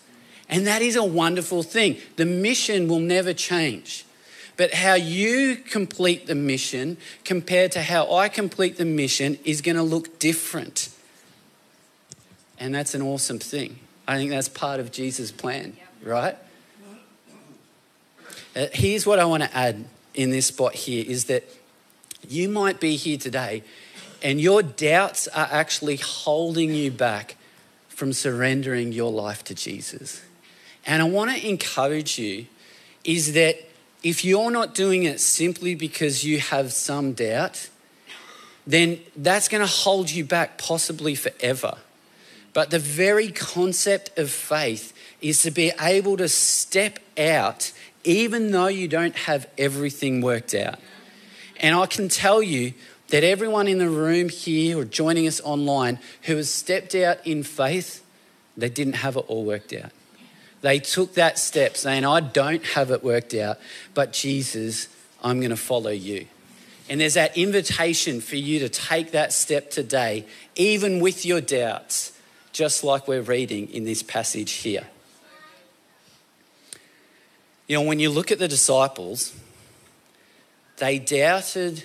And 0.48 0.66
that 0.66 0.82
is 0.82 0.96
a 0.96 1.04
wonderful 1.04 1.62
thing. 1.62 1.98
The 2.16 2.26
mission 2.26 2.88
will 2.88 3.00
never 3.00 3.32
change. 3.32 4.04
But 4.56 4.74
how 4.74 4.94
you 4.94 5.56
complete 5.56 6.26
the 6.26 6.34
mission 6.34 6.96
compared 7.24 7.72
to 7.72 7.82
how 7.82 8.12
I 8.14 8.28
complete 8.28 8.76
the 8.76 8.84
mission 8.84 9.38
is 9.44 9.62
going 9.62 9.76
to 9.76 9.82
look 9.82 10.18
different. 10.18 10.93
And 12.58 12.74
that's 12.74 12.94
an 12.94 13.02
awesome 13.02 13.38
thing. 13.38 13.78
I 14.06 14.16
think 14.16 14.30
that's 14.30 14.48
part 14.48 14.80
of 14.80 14.92
Jesus' 14.92 15.32
plan, 15.32 15.76
right? 16.02 16.36
Uh, 18.54 18.66
here's 18.72 19.06
what 19.06 19.18
I 19.18 19.24
want 19.24 19.42
to 19.42 19.56
add 19.56 19.84
in 20.14 20.30
this 20.30 20.46
spot 20.46 20.74
here 20.74 21.04
is 21.06 21.24
that 21.24 21.44
you 22.28 22.48
might 22.48 22.80
be 22.80 22.96
here 22.96 23.18
today 23.18 23.62
and 24.22 24.40
your 24.40 24.62
doubts 24.62 25.28
are 25.28 25.48
actually 25.50 25.96
holding 25.96 26.74
you 26.74 26.90
back 26.90 27.36
from 27.88 28.12
surrendering 28.12 28.92
your 28.92 29.10
life 29.10 29.44
to 29.44 29.54
Jesus. 29.54 30.22
And 30.86 31.02
I 31.02 31.06
want 31.06 31.30
to 31.30 31.48
encourage 31.48 32.18
you 32.18 32.46
is 33.04 33.34
that 33.34 33.56
if 34.02 34.24
you're 34.24 34.50
not 34.50 34.74
doing 34.74 35.04
it 35.04 35.20
simply 35.20 35.74
because 35.74 36.24
you 36.24 36.38
have 36.38 36.72
some 36.72 37.12
doubt, 37.12 37.68
then 38.66 39.00
that's 39.16 39.48
going 39.48 39.62
to 39.62 39.70
hold 39.70 40.10
you 40.10 40.24
back 40.24 40.58
possibly 40.58 41.14
forever. 41.14 41.76
But 42.54 42.70
the 42.70 42.78
very 42.78 43.30
concept 43.30 44.16
of 44.18 44.30
faith 44.30 44.94
is 45.20 45.42
to 45.42 45.50
be 45.50 45.72
able 45.80 46.16
to 46.16 46.28
step 46.28 46.98
out 47.18 47.72
even 48.04 48.50
though 48.50 48.68
you 48.68 48.86
don't 48.86 49.16
have 49.16 49.48
everything 49.58 50.20
worked 50.20 50.54
out. 50.54 50.78
And 51.58 51.74
I 51.74 51.86
can 51.86 52.08
tell 52.08 52.42
you 52.42 52.74
that 53.08 53.24
everyone 53.24 53.66
in 53.66 53.78
the 53.78 53.88
room 53.88 54.28
here 54.28 54.78
or 54.78 54.84
joining 54.84 55.26
us 55.26 55.40
online 55.40 55.98
who 56.22 56.36
has 56.36 56.52
stepped 56.52 56.94
out 56.94 57.26
in 57.26 57.42
faith, 57.42 58.04
they 58.56 58.68
didn't 58.68 58.94
have 58.94 59.16
it 59.16 59.24
all 59.28 59.44
worked 59.44 59.72
out. 59.72 59.90
They 60.60 60.78
took 60.78 61.14
that 61.14 61.38
step 61.38 61.76
saying, 61.76 62.04
I 62.04 62.20
don't 62.20 62.64
have 62.68 62.90
it 62.90 63.02
worked 63.02 63.34
out, 63.34 63.58
but 63.94 64.12
Jesus, 64.12 64.88
I'm 65.22 65.40
going 65.40 65.50
to 65.50 65.56
follow 65.56 65.90
you. 65.90 66.26
And 66.88 67.00
there's 67.00 67.14
that 67.14 67.36
invitation 67.36 68.20
for 68.20 68.36
you 68.36 68.60
to 68.60 68.68
take 68.68 69.12
that 69.12 69.32
step 69.32 69.70
today, 69.70 70.26
even 70.54 71.00
with 71.00 71.24
your 71.24 71.40
doubts 71.40 72.13
just 72.54 72.84
like 72.84 73.06
we're 73.08 73.20
reading 73.20 73.68
in 73.68 73.84
this 73.84 74.02
passage 74.02 74.52
here. 74.52 74.86
You 77.66 77.76
know, 77.76 77.82
when 77.82 77.98
you 77.98 78.10
look 78.10 78.30
at 78.30 78.38
the 78.38 78.46
disciples, 78.46 79.34
they 80.76 80.98
doubted 80.98 81.84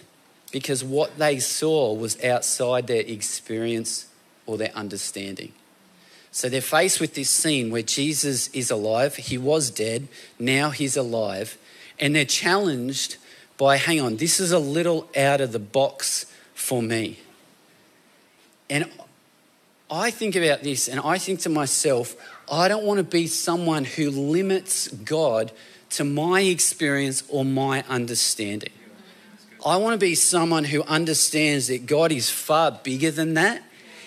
because 0.51 0.83
what 0.83 1.17
they 1.17 1.39
saw 1.39 1.93
was 1.93 2.23
outside 2.23 2.85
their 2.87 3.01
experience 3.01 4.07
or 4.45 4.57
their 4.57 4.71
understanding. 4.75 5.53
So 6.31 6.49
they're 6.49 6.61
faced 6.61 6.99
with 6.99 7.15
this 7.15 7.31
scene 7.31 7.71
where 7.71 7.81
Jesus 7.81 8.49
is 8.49 8.69
alive. 8.69 9.15
He 9.15 9.37
was 9.37 9.71
dead, 9.71 10.07
now 10.37 10.69
he's 10.69 10.95
alive. 10.95 11.57
And 11.99 12.15
they're 12.15 12.25
challenged 12.25 13.17
by 13.57 13.77
hang 13.77 13.99
on, 13.99 14.17
this 14.17 14.39
is 14.39 14.51
a 14.51 14.59
little 14.59 15.09
out 15.17 15.41
of 15.41 15.51
the 15.51 15.59
box 15.59 16.27
for 16.53 16.81
me. 16.83 17.19
And 18.69 18.89
I 19.91 20.11
think 20.11 20.35
about 20.35 20.61
this 20.61 20.87
and 20.87 20.99
I 20.99 21.17
think 21.17 21.39
to 21.41 21.49
myself, 21.49 22.15
I 22.51 22.67
don't 22.67 22.83
want 22.83 22.99
to 22.99 23.03
be 23.03 23.27
someone 23.27 23.85
who 23.85 24.11
limits 24.11 24.87
God 24.87 25.51
to 25.91 26.03
my 26.03 26.41
experience 26.41 27.23
or 27.29 27.43
my 27.43 27.83
understanding. 27.89 28.71
I 29.65 29.77
want 29.77 29.99
to 29.99 30.05
be 30.05 30.15
someone 30.15 30.63
who 30.63 30.83
understands 30.83 31.67
that 31.67 31.85
God 31.85 32.11
is 32.11 32.29
far 32.29 32.71
bigger 32.71 33.11
than 33.11 33.33
that 33.33 33.63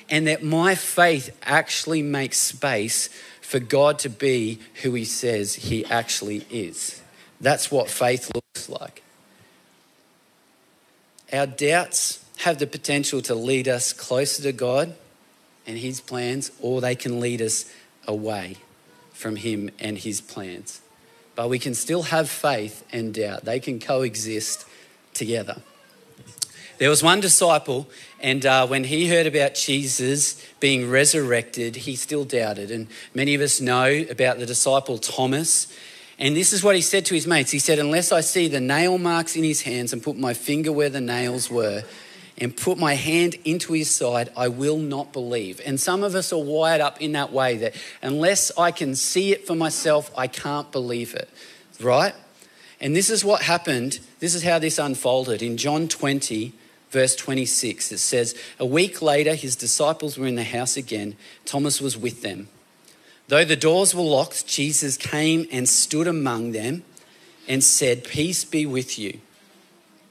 and 0.08 0.26
that 0.26 0.42
my 0.42 0.74
faith 0.74 1.36
actually 1.42 2.02
makes 2.02 2.38
space 2.38 3.08
for 3.40 3.58
God 3.58 3.98
to 4.00 4.08
be 4.08 4.60
who 4.82 4.94
He 4.94 5.04
says 5.04 5.54
He 5.54 5.84
actually 5.86 6.46
is. 6.50 7.02
That's 7.40 7.70
what 7.70 7.90
faith 7.90 8.30
looks 8.34 8.68
like. 8.68 9.02
Our 11.32 11.46
doubts 11.46 12.24
have 12.38 12.58
the 12.58 12.66
potential 12.66 13.20
to 13.22 13.34
lead 13.34 13.68
us 13.68 13.92
closer 13.92 14.42
to 14.44 14.52
God 14.52 14.94
and 15.66 15.78
His 15.78 16.00
plans, 16.00 16.50
or 16.60 16.80
they 16.80 16.94
can 16.94 17.20
lead 17.20 17.40
us 17.40 17.72
away 18.06 18.56
from 19.12 19.36
Him 19.36 19.70
and 19.78 19.98
His 19.98 20.20
plans. 20.20 20.80
But 21.34 21.48
we 21.48 21.58
can 21.58 21.74
still 21.74 22.02
have 22.04 22.28
faith 22.28 22.84
and 22.92 23.14
doubt, 23.14 23.44
they 23.44 23.60
can 23.60 23.80
coexist 23.80 24.66
together. 25.14 25.62
There 26.78 26.90
was 26.90 27.00
one 27.00 27.20
disciple, 27.20 27.88
and 28.20 28.44
uh, 28.44 28.66
when 28.66 28.82
he 28.82 29.08
heard 29.08 29.28
about 29.28 29.54
Jesus 29.54 30.44
being 30.58 30.90
resurrected, 30.90 31.76
he 31.76 31.94
still 31.94 32.24
doubted. 32.24 32.72
And 32.72 32.88
many 33.14 33.34
of 33.34 33.40
us 33.40 33.60
know 33.60 34.04
about 34.10 34.38
the 34.38 34.46
disciple 34.46 34.98
Thomas. 34.98 35.72
And 36.18 36.34
this 36.34 36.52
is 36.52 36.64
what 36.64 36.74
he 36.74 36.82
said 36.82 37.06
to 37.06 37.14
his 37.14 37.26
mates 37.26 37.52
He 37.52 37.60
said, 37.60 37.78
Unless 37.78 38.10
I 38.10 38.20
see 38.20 38.48
the 38.48 38.60
nail 38.60 38.98
marks 38.98 39.36
in 39.36 39.44
his 39.44 39.62
hands 39.62 39.92
and 39.92 40.02
put 40.02 40.16
my 40.16 40.34
finger 40.34 40.72
where 40.72 40.88
the 40.88 41.00
nails 41.00 41.48
were, 41.48 41.84
and 42.38 42.56
put 42.56 42.78
my 42.78 42.94
hand 42.94 43.36
into 43.44 43.72
his 43.72 43.90
side, 43.90 44.30
I 44.36 44.48
will 44.48 44.78
not 44.78 45.12
believe. 45.12 45.60
And 45.64 45.78
some 45.78 46.02
of 46.02 46.14
us 46.14 46.32
are 46.32 46.42
wired 46.42 46.80
up 46.80 47.00
in 47.00 47.12
that 47.12 47.32
way 47.32 47.56
that 47.58 47.74
unless 48.00 48.50
I 48.58 48.70
can 48.70 48.94
see 48.94 49.32
it 49.32 49.46
for 49.46 49.54
myself, 49.54 50.10
I 50.16 50.26
can't 50.26 50.70
believe 50.72 51.14
it, 51.14 51.28
right? 51.80 52.14
And 52.80 52.96
this 52.96 53.10
is 53.10 53.24
what 53.24 53.42
happened 53.42 54.00
this 54.22 54.36
is 54.36 54.44
how 54.44 54.60
this 54.60 54.78
unfolded. 54.78 55.42
In 55.42 55.56
John 55.56 55.88
20, 55.88 56.52
verse 56.90 57.16
26, 57.16 57.90
it 57.90 57.98
says, 57.98 58.36
A 58.60 58.64
week 58.64 59.02
later, 59.02 59.34
his 59.34 59.56
disciples 59.56 60.16
were 60.16 60.28
in 60.28 60.36
the 60.36 60.44
house 60.44 60.76
again. 60.76 61.16
Thomas 61.44 61.80
was 61.80 61.98
with 61.98 62.22
them. 62.22 62.46
Though 63.26 63.44
the 63.44 63.56
doors 63.56 63.96
were 63.96 64.02
locked, 64.02 64.46
Jesus 64.46 64.96
came 64.96 65.48
and 65.50 65.68
stood 65.68 66.06
among 66.06 66.52
them 66.52 66.84
and 67.48 67.64
said, 67.64 68.04
Peace 68.04 68.44
be 68.44 68.64
with 68.64 68.96
you. 68.96 69.18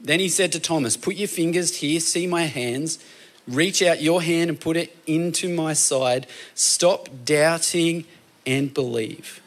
Then 0.04 0.20
he 0.20 0.30
said 0.30 0.52
to 0.54 0.60
Thomas, 0.60 0.98
Put 0.98 1.16
your 1.16 1.28
fingers 1.28 1.78
here, 1.78 2.00
see 2.00 2.28
my 2.28 2.44
hands. 2.44 3.00
Reach 3.48 3.82
out 3.82 4.02
your 4.02 4.22
hand 4.22 4.50
and 4.50 4.60
put 4.60 4.78
it 4.78 4.96
into 5.08 5.54
my 5.54 5.74
side. 5.74 6.28
Stop 6.54 7.10
doubting 7.26 8.06
and 8.46 8.74
believe. 8.74 9.42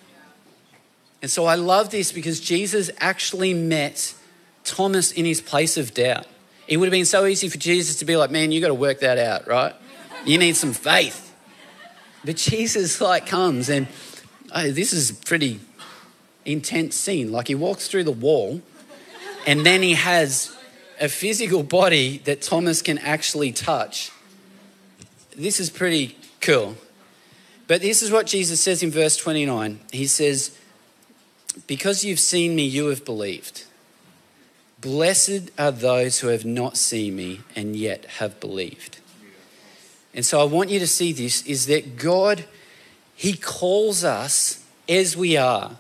And 1.23 1.31
so 1.31 1.47
I 1.47 1.55
love 1.55 1.91
this 1.91 2.13
because 2.13 2.41
Jesus 2.41 2.91
actually 2.99 3.55
met 3.55 4.15
Thomas 4.65 5.13
in 5.13 5.25
his 5.25 5.41
place 5.41 5.77
of 5.77 5.95
doubt. 5.95 6.27
It 6.67 6.77
would 6.77 6.87
have 6.87 6.93
been 6.93 7.05
so 7.05 7.25
easy 7.27 7.49
for 7.49 7.59
Jesus 7.59 7.97
to 7.97 8.05
be 8.05 8.17
like, 8.17 8.31
man, 8.31 8.53
you 8.53 8.61
got 8.61 8.69
to 8.69 8.75
work 8.75 9.01
that 9.01 9.19
out, 9.19 9.47
right? 9.47 9.75
You 10.25 10.39
need 10.39 10.57
some 10.57 10.73
faith. 10.73 11.35
But 12.25 12.37
Jesus 12.37 13.01
like 13.01 13.27
comes 13.27 13.69
and 13.69 13.87
oh, 14.55 14.71
this 14.71 14.93
is 14.93 15.11
a 15.11 15.15
pretty 15.15 15.61
intense 16.45 16.95
scene. 16.95 17.31
Like 17.33 17.49
he 17.49 17.55
walks 17.55 17.89
through 17.89 18.05
the 18.05 18.13
wall 18.13 18.63
and 19.47 19.65
then 19.65 19.83
he 19.83 19.95
has 19.95 20.55
a 21.01 21.09
physical 21.09 21.63
body 21.63 22.19
that 22.25 22.43
Thomas 22.43 22.83
can 22.83 22.99
actually 22.99 23.53
touch. 23.53 24.11
This 25.37 25.61
is 25.61 25.71
pretty 25.71 26.17
cool. 26.41 26.77
But 27.67 27.81
this 27.81 28.03
is 28.03 28.11
what 28.11 28.27
Jesus 28.27 28.61
says 28.61 28.83
in 28.83 28.91
verse 28.91 29.17
29. 29.17 29.81
He 29.91 30.07
says, 30.07 30.57
Because 31.67 32.05
you've 32.05 32.21
seen 32.21 32.55
me, 32.55 32.65
you 32.65 32.87
have 32.87 33.05
believed. 33.05 33.65
Blessed 34.81 35.51
are 35.59 35.73
those 35.73 36.21
who 36.21 36.29
have 36.29 36.45
not 36.45 36.77
seen 36.77 37.17
me 37.17 37.41
and 37.57 37.75
yet 37.75 38.05
have 38.05 38.39
believed. 38.39 38.99
And 40.13 40.25
so 40.25 40.41
I 40.41 40.45
want 40.45 40.71
you 40.71 40.79
to 40.79 40.87
see 40.87 41.13
this 41.13 41.45
is 41.47 41.67
that 41.67 41.97
God, 41.97 42.45
He 43.17 43.35
calls 43.35 44.05
us 44.05 44.63
as 44.89 45.17
we 45.17 45.37
are. 45.37 45.73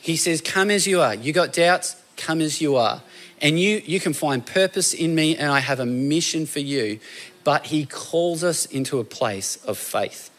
He 0.00 0.16
says, 0.16 0.40
Come 0.40 0.70
as 0.70 0.86
you 0.86 1.00
are. 1.00 1.14
You 1.14 1.32
got 1.32 1.52
doubts? 1.52 1.96
Come 2.22 2.40
as 2.40 2.60
you 2.60 2.76
are. 2.76 3.02
And 3.40 3.58
you, 3.58 3.82
you 3.84 3.98
can 3.98 4.12
find 4.12 4.46
purpose 4.46 4.94
in 4.94 5.16
me, 5.16 5.36
and 5.36 5.50
I 5.50 5.58
have 5.58 5.80
a 5.80 5.86
mission 5.86 6.46
for 6.46 6.60
you. 6.60 7.00
But 7.42 7.66
He 7.66 7.84
calls 7.84 8.44
us 8.44 8.64
into 8.66 9.00
a 9.00 9.04
place 9.04 9.56
of 9.64 9.76
faith. 9.76 10.30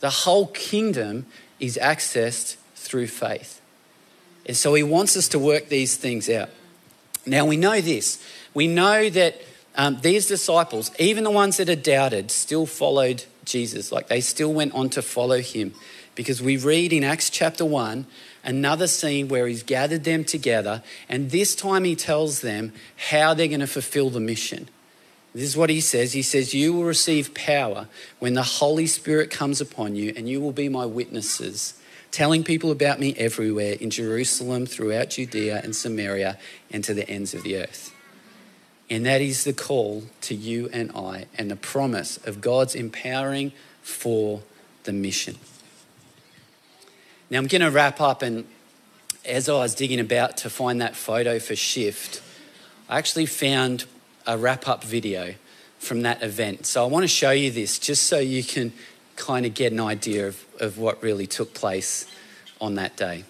The 0.00 0.10
whole 0.10 0.48
kingdom 0.48 1.26
is 1.60 1.78
accessed 1.80 2.56
through 2.74 3.06
faith. 3.06 3.60
And 4.46 4.56
so 4.56 4.74
He 4.74 4.82
wants 4.82 5.16
us 5.16 5.28
to 5.28 5.38
work 5.38 5.68
these 5.68 5.96
things 5.96 6.28
out. 6.28 6.48
Now 7.24 7.46
we 7.46 7.56
know 7.56 7.80
this. 7.80 8.20
We 8.52 8.66
know 8.66 9.08
that 9.08 9.40
um, 9.76 10.00
these 10.02 10.26
disciples, 10.26 10.90
even 10.98 11.22
the 11.22 11.30
ones 11.30 11.58
that 11.58 11.68
are 11.68 11.76
doubted, 11.76 12.32
still 12.32 12.66
followed 12.66 13.24
Jesus. 13.44 13.92
Like 13.92 14.08
they 14.08 14.20
still 14.20 14.52
went 14.52 14.74
on 14.74 14.90
to 14.90 15.02
follow 15.02 15.40
him. 15.40 15.72
Because 16.16 16.42
we 16.42 16.56
read 16.56 16.92
in 16.92 17.04
Acts 17.04 17.30
chapter 17.30 17.64
1 17.64 18.06
another 18.44 18.86
scene 18.86 19.28
where 19.28 19.46
he's 19.46 19.62
gathered 19.62 20.04
them 20.04 20.24
together, 20.24 20.82
and 21.08 21.30
this 21.30 21.54
time 21.54 21.84
he 21.84 21.96
tells 21.96 22.40
them 22.40 22.72
how 23.10 23.34
they're 23.34 23.48
going 23.48 23.60
to 23.60 23.66
fulfill 23.66 24.10
the 24.10 24.20
mission. 24.20 24.68
This 25.34 25.44
is 25.44 25.56
what 25.56 25.70
he 25.70 25.80
says. 25.80 26.14
He 26.14 26.22
says, 26.22 26.54
You 26.54 26.72
will 26.72 26.84
receive 26.84 27.34
power 27.34 27.88
when 28.18 28.34
the 28.34 28.42
Holy 28.42 28.86
Spirit 28.86 29.30
comes 29.30 29.60
upon 29.60 29.94
you, 29.94 30.12
and 30.16 30.28
you 30.28 30.40
will 30.40 30.52
be 30.52 30.68
my 30.68 30.86
witnesses 30.86 31.74
telling 32.10 32.42
people 32.42 32.70
about 32.70 32.98
me 32.98 33.14
everywhere 33.16 33.74
in 33.80 33.90
Jerusalem, 33.90 34.66
throughout 34.66 35.10
Judea 35.10 35.60
and 35.62 35.74
Samaria, 35.74 36.38
and 36.70 36.82
to 36.84 36.94
the 36.94 37.08
ends 37.08 37.34
of 37.34 37.42
the 37.42 37.56
earth. 37.56 37.94
And 38.90 39.04
that 39.04 39.20
is 39.20 39.44
the 39.44 39.52
call 39.52 40.04
to 40.22 40.34
you 40.34 40.70
and 40.72 40.90
I, 40.92 41.26
and 41.36 41.50
the 41.50 41.56
promise 41.56 42.16
of 42.26 42.40
God's 42.40 42.74
empowering 42.74 43.52
for 43.82 44.42
the 44.84 44.92
mission. 44.92 45.36
Now, 47.30 47.38
I'm 47.38 47.46
going 47.46 47.60
to 47.60 47.70
wrap 47.70 48.00
up, 48.00 48.22
and 48.22 48.46
as 49.24 49.48
I 49.48 49.52
was 49.54 49.74
digging 49.74 50.00
about 50.00 50.38
to 50.38 50.50
find 50.50 50.80
that 50.80 50.96
photo 50.96 51.38
for 51.38 51.54
Shift, 51.54 52.22
I 52.88 52.96
actually 52.96 53.26
found 53.26 53.84
a 54.26 54.38
wrap 54.38 54.66
up 54.66 54.82
video 54.82 55.34
from 55.78 56.02
that 56.02 56.22
event. 56.22 56.64
So 56.64 56.82
I 56.82 56.86
want 56.86 57.04
to 57.04 57.08
show 57.08 57.30
you 57.30 57.50
this 57.50 57.78
just 57.78 58.04
so 58.04 58.18
you 58.18 58.42
can 58.42 58.72
kind 59.16 59.44
of 59.44 59.54
get 59.54 59.72
an 59.72 59.80
idea 59.80 60.28
of, 60.28 60.44
of 60.58 60.78
what 60.78 61.02
really 61.02 61.26
took 61.26 61.52
place 61.52 62.10
on 62.60 62.76
that 62.76 62.96
day. 62.96 63.24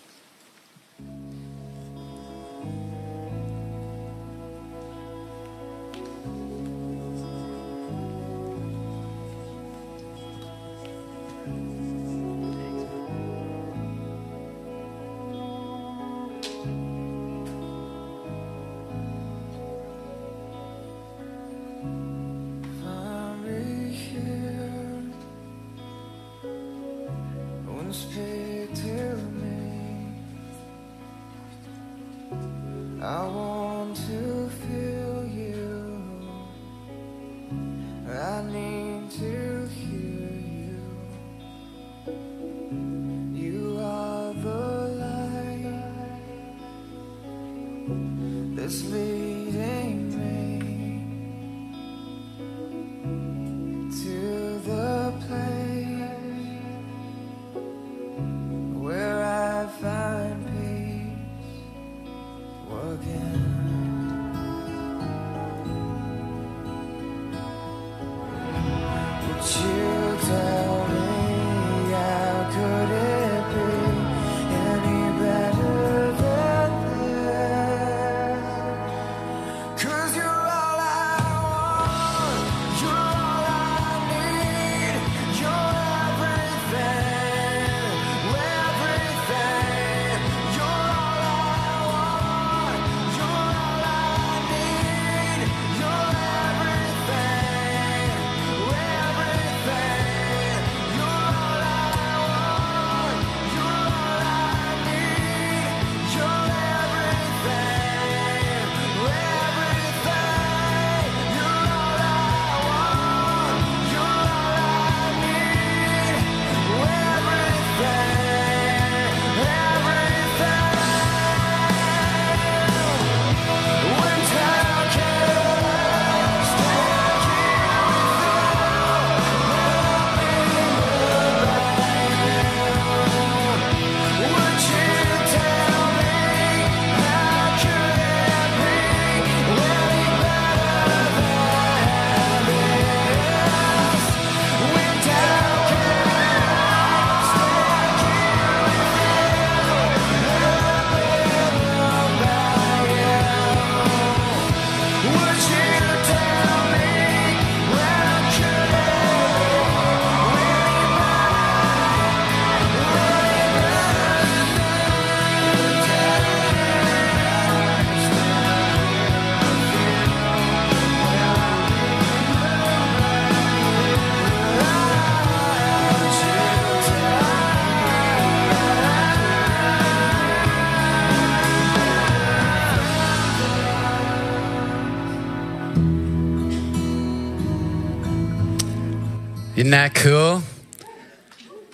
Isn't 189.58 189.72
that 189.72 189.92
cool? 189.92 190.44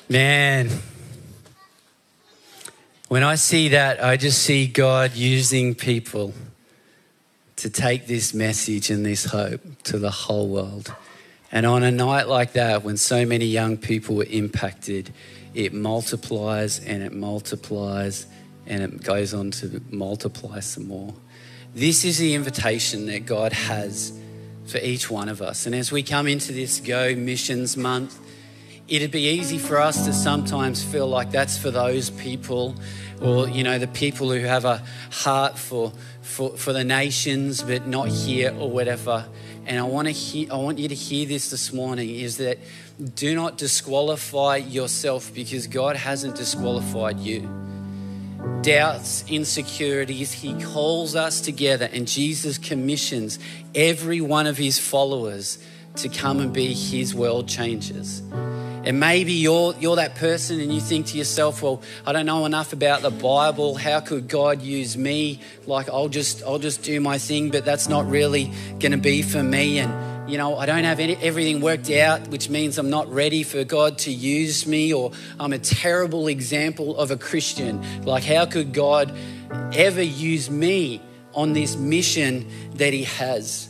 Man. 0.08 0.70
When 3.08 3.22
I 3.22 3.34
see 3.34 3.68
that, 3.68 4.02
I 4.02 4.16
just 4.16 4.42
see 4.42 4.66
God 4.66 5.14
using 5.14 5.74
people 5.74 6.32
to 7.56 7.68
take 7.68 8.06
this 8.06 8.32
message 8.32 8.88
and 8.88 9.04
this 9.04 9.26
hope 9.26 9.60
to 9.82 9.98
the 9.98 10.10
whole 10.10 10.48
world. 10.48 10.94
And 11.52 11.66
on 11.66 11.82
a 11.82 11.90
night 11.90 12.26
like 12.26 12.54
that, 12.54 12.84
when 12.84 12.96
so 12.96 13.26
many 13.26 13.44
young 13.44 13.76
people 13.76 14.16
were 14.16 14.28
impacted, 14.30 15.12
it 15.52 15.74
multiplies 15.74 16.82
and 16.82 17.02
it 17.02 17.12
multiplies 17.12 18.24
and 18.66 18.82
it 18.82 19.02
goes 19.02 19.34
on 19.34 19.50
to 19.50 19.82
multiply 19.90 20.60
some 20.60 20.88
more. 20.88 21.12
This 21.74 22.06
is 22.06 22.16
the 22.16 22.34
invitation 22.34 23.04
that 23.08 23.26
God 23.26 23.52
has 23.52 24.18
for 24.66 24.78
each 24.78 25.10
one 25.10 25.28
of 25.28 25.42
us. 25.42 25.66
And 25.66 25.74
as 25.74 25.92
we 25.92 26.02
come 26.02 26.26
into 26.26 26.52
this 26.52 26.80
Go 26.80 27.14
Missions 27.14 27.76
Month, 27.76 28.18
it'd 28.88 29.10
be 29.10 29.28
easy 29.28 29.58
for 29.58 29.80
us 29.80 30.04
to 30.06 30.12
sometimes 30.12 30.82
feel 30.82 31.06
like 31.06 31.30
that's 31.30 31.56
for 31.56 31.70
those 31.70 32.10
people 32.10 32.74
or, 33.20 33.48
you 33.48 33.62
know, 33.62 33.78
the 33.78 33.88
people 33.88 34.30
who 34.30 34.40
have 34.40 34.64
a 34.64 34.82
heart 35.10 35.58
for, 35.58 35.92
for, 36.22 36.56
for 36.56 36.72
the 36.72 36.84
nations 36.84 37.62
but 37.62 37.86
not 37.86 38.08
here 38.08 38.54
or 38.58 38.70
whatever. 38.70 39.26
And 39.66 39.78
I 39.78 39.84
want, 39.84 40.08
to 40.08 40.12
hear, 40.12 40.52
I 40.52 40.56
want 40.56 40.78
you 40.78 40.88
to 40.88 40.94
hear 40.94 41.26
this 41.26 41.50
this 41.50 41.72
morning 41.72 42.10
is 42.10 42.36
that 42.36 42.58
do 43.14 43.34
not 43.34 43.56
disqualify 43.56 44.56
yourself 44.56 45.32
because 45.34 45.66
God 45.66 45.96
hasn't 45.96 46.36
disqualified 46.36 47.18
you 47.18 47.48
doubts, 48.62 49.24
insecurities, 49.28 50.32
he 50.32 50.54
calls 50.62 51.14
us 51.14 51.40
together 51.40 51.88
and 51.92 52.08
Jesus 52.08 52.58
commissions 52.58 53.38
every 53.74 54.20
one 54.20 54.46
of 54.46 54.56
his 54.56 54.78
followers 54.78 55.58
to 55.96 56.08
come 56.08 56.40
and 56.40 56.52
be 56.52 56.72
his 56.72 57.14
world 57.14 57.48
changers. 57.48 58.22
And 58.84 59.00
maybe 59.00 59.32
you're, 59.32 59.74
you're 59.80 59.96
that 59.96 60.14
person 60.16 60.60
and 60.60 60.72
you 60.72 60.80
think 60.80 61.06
to 61.06 61.18
yourself, 61.18 61.62
well, 61.62 61.80
I 62.06 62.12
don't 62.12 62.26
know 62.26 62.44
enough 62.44 62.74
about 62.74 63.00
the 63.00 63.10
Bible. 63.10 63.76
How 63.76 64.00
could 64.00 64.28
God 64.28 64.60
use 64.60 64.96
me? 64.96 65.40
Like, 65.66 65.88
I'll 65.88 66.08
just, 66.08 66.42
I'll 66.42 66.58
just 66.58 66.82
do 66.82 67.00
my 67.00 67.16
thing, 67.16 67.50
but 67.50 67.64
that's 67.64 67.88
not 67.88 68.06
really 68.06 68.52
going 68.80 68.92
to 68.92 68.98
be 68.98 69.22
for 69.22 69.42
me. 69.42 69.78
And 69.78 69.90
you 70.26 70.38
know, 70.38 70.56
I 70.56 70.64
don't 70.64 70.84
have 70.84 71.00
any, 71.00 71.16
everything 71.16 71.60
worked 71.60 71.90
out, 71.90 72.28
which 72.28 72.48
means 72.48 72.78
I'm 72.78 72.88
not 72.88 73.12
ready 73.12 73.42
for 73.42 73.62
God 73.62 73.98
to 73.98 74.10
use 74.10 74.66
me, 74.66 74.92
or 74.92 75.12
I'm 75.38 75.52
a 75.52 75.58
terrible 75.58 76.28
example 76.28 76.96
of 76.96 77.10
a 77.10 77.16
Christian. 77.16 78.02
Like, 78.04 78.24
how 78.24 78.46
could 78.46 78.72
God 78.72 79.14
ever 79.74 80.02
use 80.02 80.50
me 80.50 81.02
on 81.34 81.52
this 81.52 81.76
mission 81.76 82.48
that 82.76 82.94
He 82.94 83.04
has? 83.04 83.68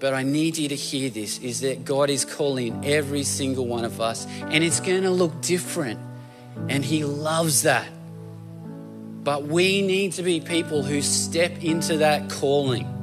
But 0.00 0.14
I 0.14 0.22
need 0.22 0.56
you 0.56 0.68
to 0.70 0.76
hear 0.76 1.10
this 1.10 1.38
is 1.38 1.60
that 1.60 1.84
God 1.84 2.08
is 2.08 2.24
calling 2.24 2.84
every 2.84 3.22
single 3.22 3.66
one 3.66 3.84
of 3.84 4.00
us, 4.00 4.26
and 4.40 4.64
it's 4.64 4.80
going 4.80 5.02
to 5.02 5.10
look 5.10 5.42
different, 5.42 6.00
and 6.68 6.82
He 6.82 7.04
loves 7.04 7.62
that. 7.62 7.88
But 9.24 9.44
we 9.44 9.82
need 9.82 10.12
to 10.12 10.22
be 10.22 10.40
people 10.40 10.82
who 10.82 11.02
step 11.02 11.62
into 11.62 11.98
that 11.98 12.30
calling 12.30 12.93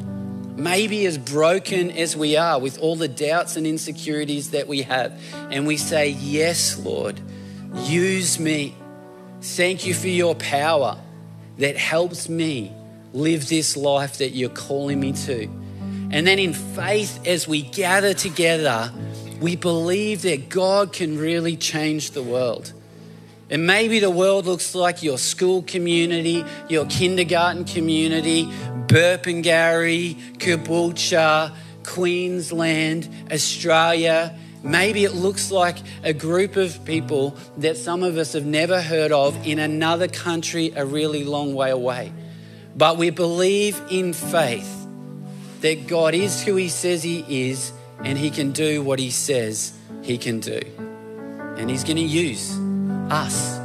maybe 0.56 1.06
as 1.06 1.18
broken 1.18 1.92
as 1.92 2.16
we 2.16 2.38
are 2.38 2.60
with 2.60 2.80
all 2.80 2.96
the 2.96 3.08
doubts 3.08 3.56
and 3.56 3.66
insecurities 3.66 4.52
that 4.52 4.68
we 4.68 4.84
have, 4.84 5.20
and 5.50 5.66
we 5.66 5.78
say, 5.78 6.10
Yes, 6.10 6.78
Lord, 6.80 7.20
use 7.76 8.40
me. 8.40 8.76
Thank 9.42 9.86
you 9.86 9.94
for 9.94 10.08
your 10.08 10.36
power 10.36 10.98
that 11.58 11.78
helps 11.78 12.30
me 12.30 12.72
live 13.14 13.48
this 13.50 13.76
life 13.76 14.18
that 14.20 14.30
you're 14.30 14.50
calling 14.50 15.00
me 15.00 15.14
to. 15.14 15.44
And 16.12 16.28
then 16.28 16.40
in 16.40 16.54
faith, 16.54 17.26
as 17.26 17.48
we 17.48 17.62
gather 17.62 18.14
together, 18.14 18.92
we 19.40 19.56
believe 19.56 20.22
that 20.24 20.50
God 20.50 20.94
can 20.94 21.18
really 21.18 21.56
change 21.56 22.12
the 22.12 22.22
world. 22.22 22.74
And 23.52 23.68
maybe 23.68 24.00
the 24.00 24.10
world 24.10 24.46
looks 24.46 24.74
like 24.74 25.04
your 25.04 25.18
school 25.18 25.62
community, 25.64 26.46
your 26.70 26.86
kindergarten 26.86 27.66
community, 27.66 28.46
Burpengary, 28.88 30.16
Caboolture, 30.38 31.54
Queensland, 31.84 33.10
Australia. 33.30 34.38
Maybe 34.64 35.04
it 35.04 35.16
looks 35.16 35.52
like 35.52 35.78
a 36.02 36.14
group 36.14 36.56
of 36.56 36.86
people 36.86 37.36
that 37.58 37.76
some 37.76 38.04
of 38.04 38.18
us 38.18 38.32
have 38.34 38.46
never 38.46 38.82
heard 38.82 39.12
of 39.12 39.46
in 39.46 39.60
another 39.60 40.08
country 40.08 40.72
a 40.74 40.86
really 40.86 41.26
long 41.26 41.54
way 41.54 41.72
away. 41.72 42.14
But 42.78 42.98
we 42.98 43.10
believe 43.10 43.82
in 43.90 44.14
faith 44.14 44.88
that 45.60 45.88
God 45.88 46.14
is 46.14 46.42
who 46.42 46.56
He 46.56 46.70
says 46.70 47.04
He 47.04 47.50
is 47.50 47.74
and 48.02 48.18
He 48.18 48.30
can 48.30 48.54
do 48.54 48.82
what 48.82 48.98
He 48.98 49.10
says 49.10 49.74
He 50.04 50.18
can 50.18 50.40
do. 50.40 50.62
And 51.58 51.70
He's 51.70 51.84
going 51.84 51.98
to 51.98 52.04
use 52.04 52.58
us. 53.12 53.60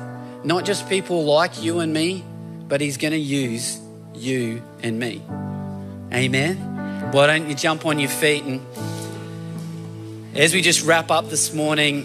Not 0.45 0.65
just 0.65 0.89
people 0.89 1.25
like 1.25 1.63
you 1.63 1.81
and 1.81 1.93
me, 1.93 2.25
but 2.69 2.81
He's 2.81 2.97
going 2.97 3.13
to 3.13 3.19
use 3.19 3.81
you 4.15 4.63
and 4.83 4.99
me. 4.99 5.23
Amen. 6.13 7.11
Why 7.13 7.27
don't 7.27 7.49
you 7.49 7.55
jump 7.55 7.87
on 7.87 7.99
your 7.99 8.11
feet 8.11 8.43
and 8.45 8.61
as 10.35 10.53
we 10.53 10.61
just 10.61 10.85
wrap 10.85 11.11
up 11.11 11.31
this 11.31 11.55
morning, 11.55 12.05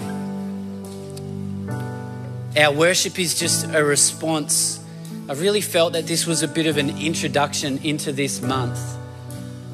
our 2.58 2.72
worship 2.72 3.20
is 3.20 3.38
just 3.38 3.66
a 3.74 3.84
response. 3.84 4.82
I 5.28 5.34
really 5.34 5.60
felt 5.60 5.94
that 5.94 6.08
this 6.08 6.26
was 6.26 6.42
a 6.42 6.48
bit 6.48 6.66
of 6.66 6.78
an 6.78 6.98
introduction 6.98 7.80
into 7.84 8.14
this 8.14 8.42
month. 8.42 8.80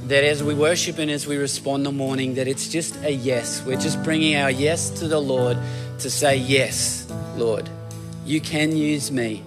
That 0.06 0.24
as 0.24 0.42
we 0.42 0.56
worship 0.56 0.98
and 0.98 1.12
as 1.12 1.28
we 1.28 1.38
respond 1.38 1.86
the 1.86 1.92
morning, 1.92 2.36
that 2.36 2.48
it's 2.48 2.68
just 2.68 2.96
a 3.04 3.12
yes. 3.12 3.64
We're 3.64 3.80
just 3.80 4.02
bringing 4.04 4.36
our 4.36 4.50
yes 4.50 4.90
to 5.02 5.08
the 5.08 5.20
Lord 5.20 5.58
to 6.00 6.10
say, 6.10 6.38
Yes, 6.38 7.12
Lord, 7.36 7.70
you 8.26 8.42
can 8.42 8.76
use 8.76 9.12
me. 9.12 9.44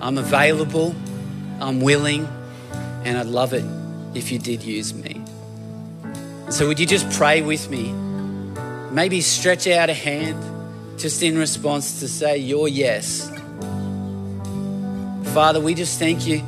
I'm 0.00 0.18
available, 0.18 0.94
I'm 1.60 1.80
willing, 1.80 2.28
and 3.04 3.18
I'd 3.18 3.26
love 3.26 3.52
it 3.52 3.64
if 4.14 4.30
you 4.30 4.38
did 4.38 4.62
use 4.62 4.94
me. 4.94 5.22
So, 6.50 6.68
would 6.68 6.78
you 6.78 6.86
just 6.86 7.10
pray 7.12 7.42
with 7.42 7.70
me? 7.70 7.92
Maybe 8.90 9.20
stretch 9.20 9.66
out 9.66 9.90
a 9.90 9.94
hand 9.94 10.42
just 10.98 11.22
in 11.22 11.36
response 11.36 12.00
to 12.00 12.08
say 12.08 12.38
your 12.38 12.68
yes. 12.68 13.30
Father, 15.32 15.60
we 15.60 15.74
just 15.74 15.98
thank 15.98 16.26
you 16.26 16.44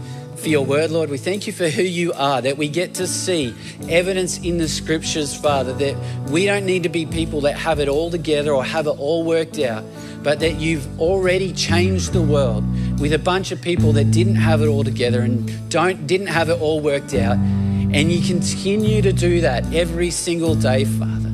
for 0.47 0.51
your 0.51 0.65
word, 0.65 0.93
Lord. 0.93 1.11
We 1.11 1.19
thank 1.19 1.49
you 1.49 1.53
for 1.53 1.69
who 1.69 1.83
you 1.83 2.13
are, 2.13 2.41
that 2.41 2.57
we 2.57 2.69
get 2.69 2.95
to 2.95 3.09
see 3.09 3.53
evidence 3.89 4.39
in 4.39 4.59
the 4.59 4.69
scriptures, 4.69 5.35
Father, 5.35 5.73
that 5.73 6.31
we 6.31 6.47
don't 6.47 6.65
need 6.65 6.85
to 6.85 6.89
be 6.89 7.05
people 7.05 7.41
that 7.41 7.59
have 7.59 7.81
it 7.81 7.89
all 7.89 8.13
together 8.13 8.53
or 8.53 8.65
have 8.65 8.87
it 8.87 8.97
all 8.97 9.25
worked 9.25 9.59
out, 9.59 9.83
but 10.23 10.39
that 10.39 10.61
you've 10.61 11.01
already 11.01 11.53
changed 11.53 12.13
the 12.13 12.23
world 12.23 12.63
with 13.01 13.13
a 13.13 13.19
bunch 13.19 13.51
of 13.51 13.61
people 13.61 13.91
that 13.95 14.13
didn't 14.13 14.37
have 14.37 14.63
it 14.63 14.69
all 14.69 14.85
together 14.85 15.21
and 15.21 15.69
don't 15.69 16.07
didn't 16.07 16.29
have 16.29 16.49
it 16.49 16.61
all 16.61 16.79
worked 16.79 17.13
out. 17.15 17.37
And 17.37 18.13
you 18.13 18.25
continue 18.25 19.03
to 19.03 19.13
do 19.13 19.41
that 19.41 19.75
every 19.75 20.13
single 20.13 20.55
day, 20.55 20.85
Father. 20.85 21.31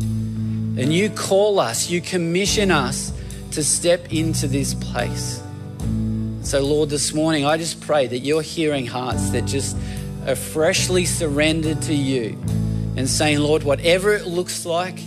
And 0.81 0.91
you 0.91 1.11
call 1.11 1.61
us, 1.61 1.91
you 1.91 2.01
commission 2.01 2.71
us 2.71 3.13
to 3.51 3.63
step 3.63 4.11
into 4.11 4.47
this 4.47 4.73
place. 4.73 5.42
So, 6.43 6.61
Lord, 6.61 6.91
this 6.91 7.15
morning, 7.15 7.47
I 7.47 7.57
just 7.57 7.81
pray 7.81 8.09
that 8.09 8.19
you're 8.19 8.43
hearing 8.43 8.85
hearts 8.85 9.31
that 9.31 9.45
just 9.45 9.77
are 10.27 10.35
freshly 10.35 11.05
surrendered 11.05 11.81
to 11.83 11.95
you 11.95 12.37
and 12.97 13.09
saying, 13.09 13.39
Lord, 13.39 13.63
whatever 13.63 14.13
it 14.13 14.27
looks 14.27 14.67
like, 14.67 14.99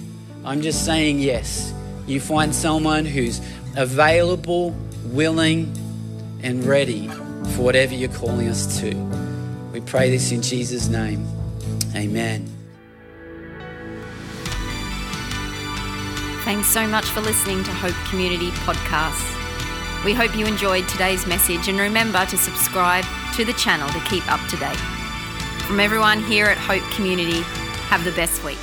I'm 0.46 0.62
just 0.62 0.86
saying 0.86 1.20
yes. 1.20 1.74
You 2.08 2.22
find 2.22 2.56
someone 2.56 3.04
who's 3.04 3.42
available, 3.76 4.74
willing, 5.08 5.76
and 6.42 6.64
ready 6.64 7.08
for 7.08 7.64
whatever 7.64 7.94
you're 7.94 8.10
calling 8.10 8.48
us 8.48 8.80
to. 8.80 8.96
We 9.74 9.82
pray 9.82 10.10
this 10.10 10.32
in 10.32 10.42
Jesus' 10.42 10.88
name. 10.88 11.28
Amen. 11.96 12.50
Thanks 16.46 16.68
so 16.68 16.88
much 16.88 17.06
for 17.06 17.20
listening 17.22 17.64
to 17.66 17.72
Hope 17.72 17.96
Community 18.10 18.52
Podcasts. 18.52 19.45
We 20.06 20.14
hope 20.14 20.38
you 20.38 20.46
enjoyed 20.46 20.88
today's 20.88 21.26
message 21.26 21.68
and 21.68 21.80
remember 21.80 22.24
to 22.28 22.38
subscribe 22.38 23.04
to 23.34 23.44
the 23.44 23.54
channel 23.54 23.90
to 23.90 24.00
keep 24.02 24.32
up 24.32 24.40
to 24.52 24.58
date. 24.58 24.78
From 25.66 25.80
everyone 25.80 26.22
here 26.22 26.46
at 26.46 26.60
Hope 26.60 26.84
Community, 26.92 27.42
have 27.90 28.06
the 28.06 28.12
best 28.12 28.44
week. 28.44 28.60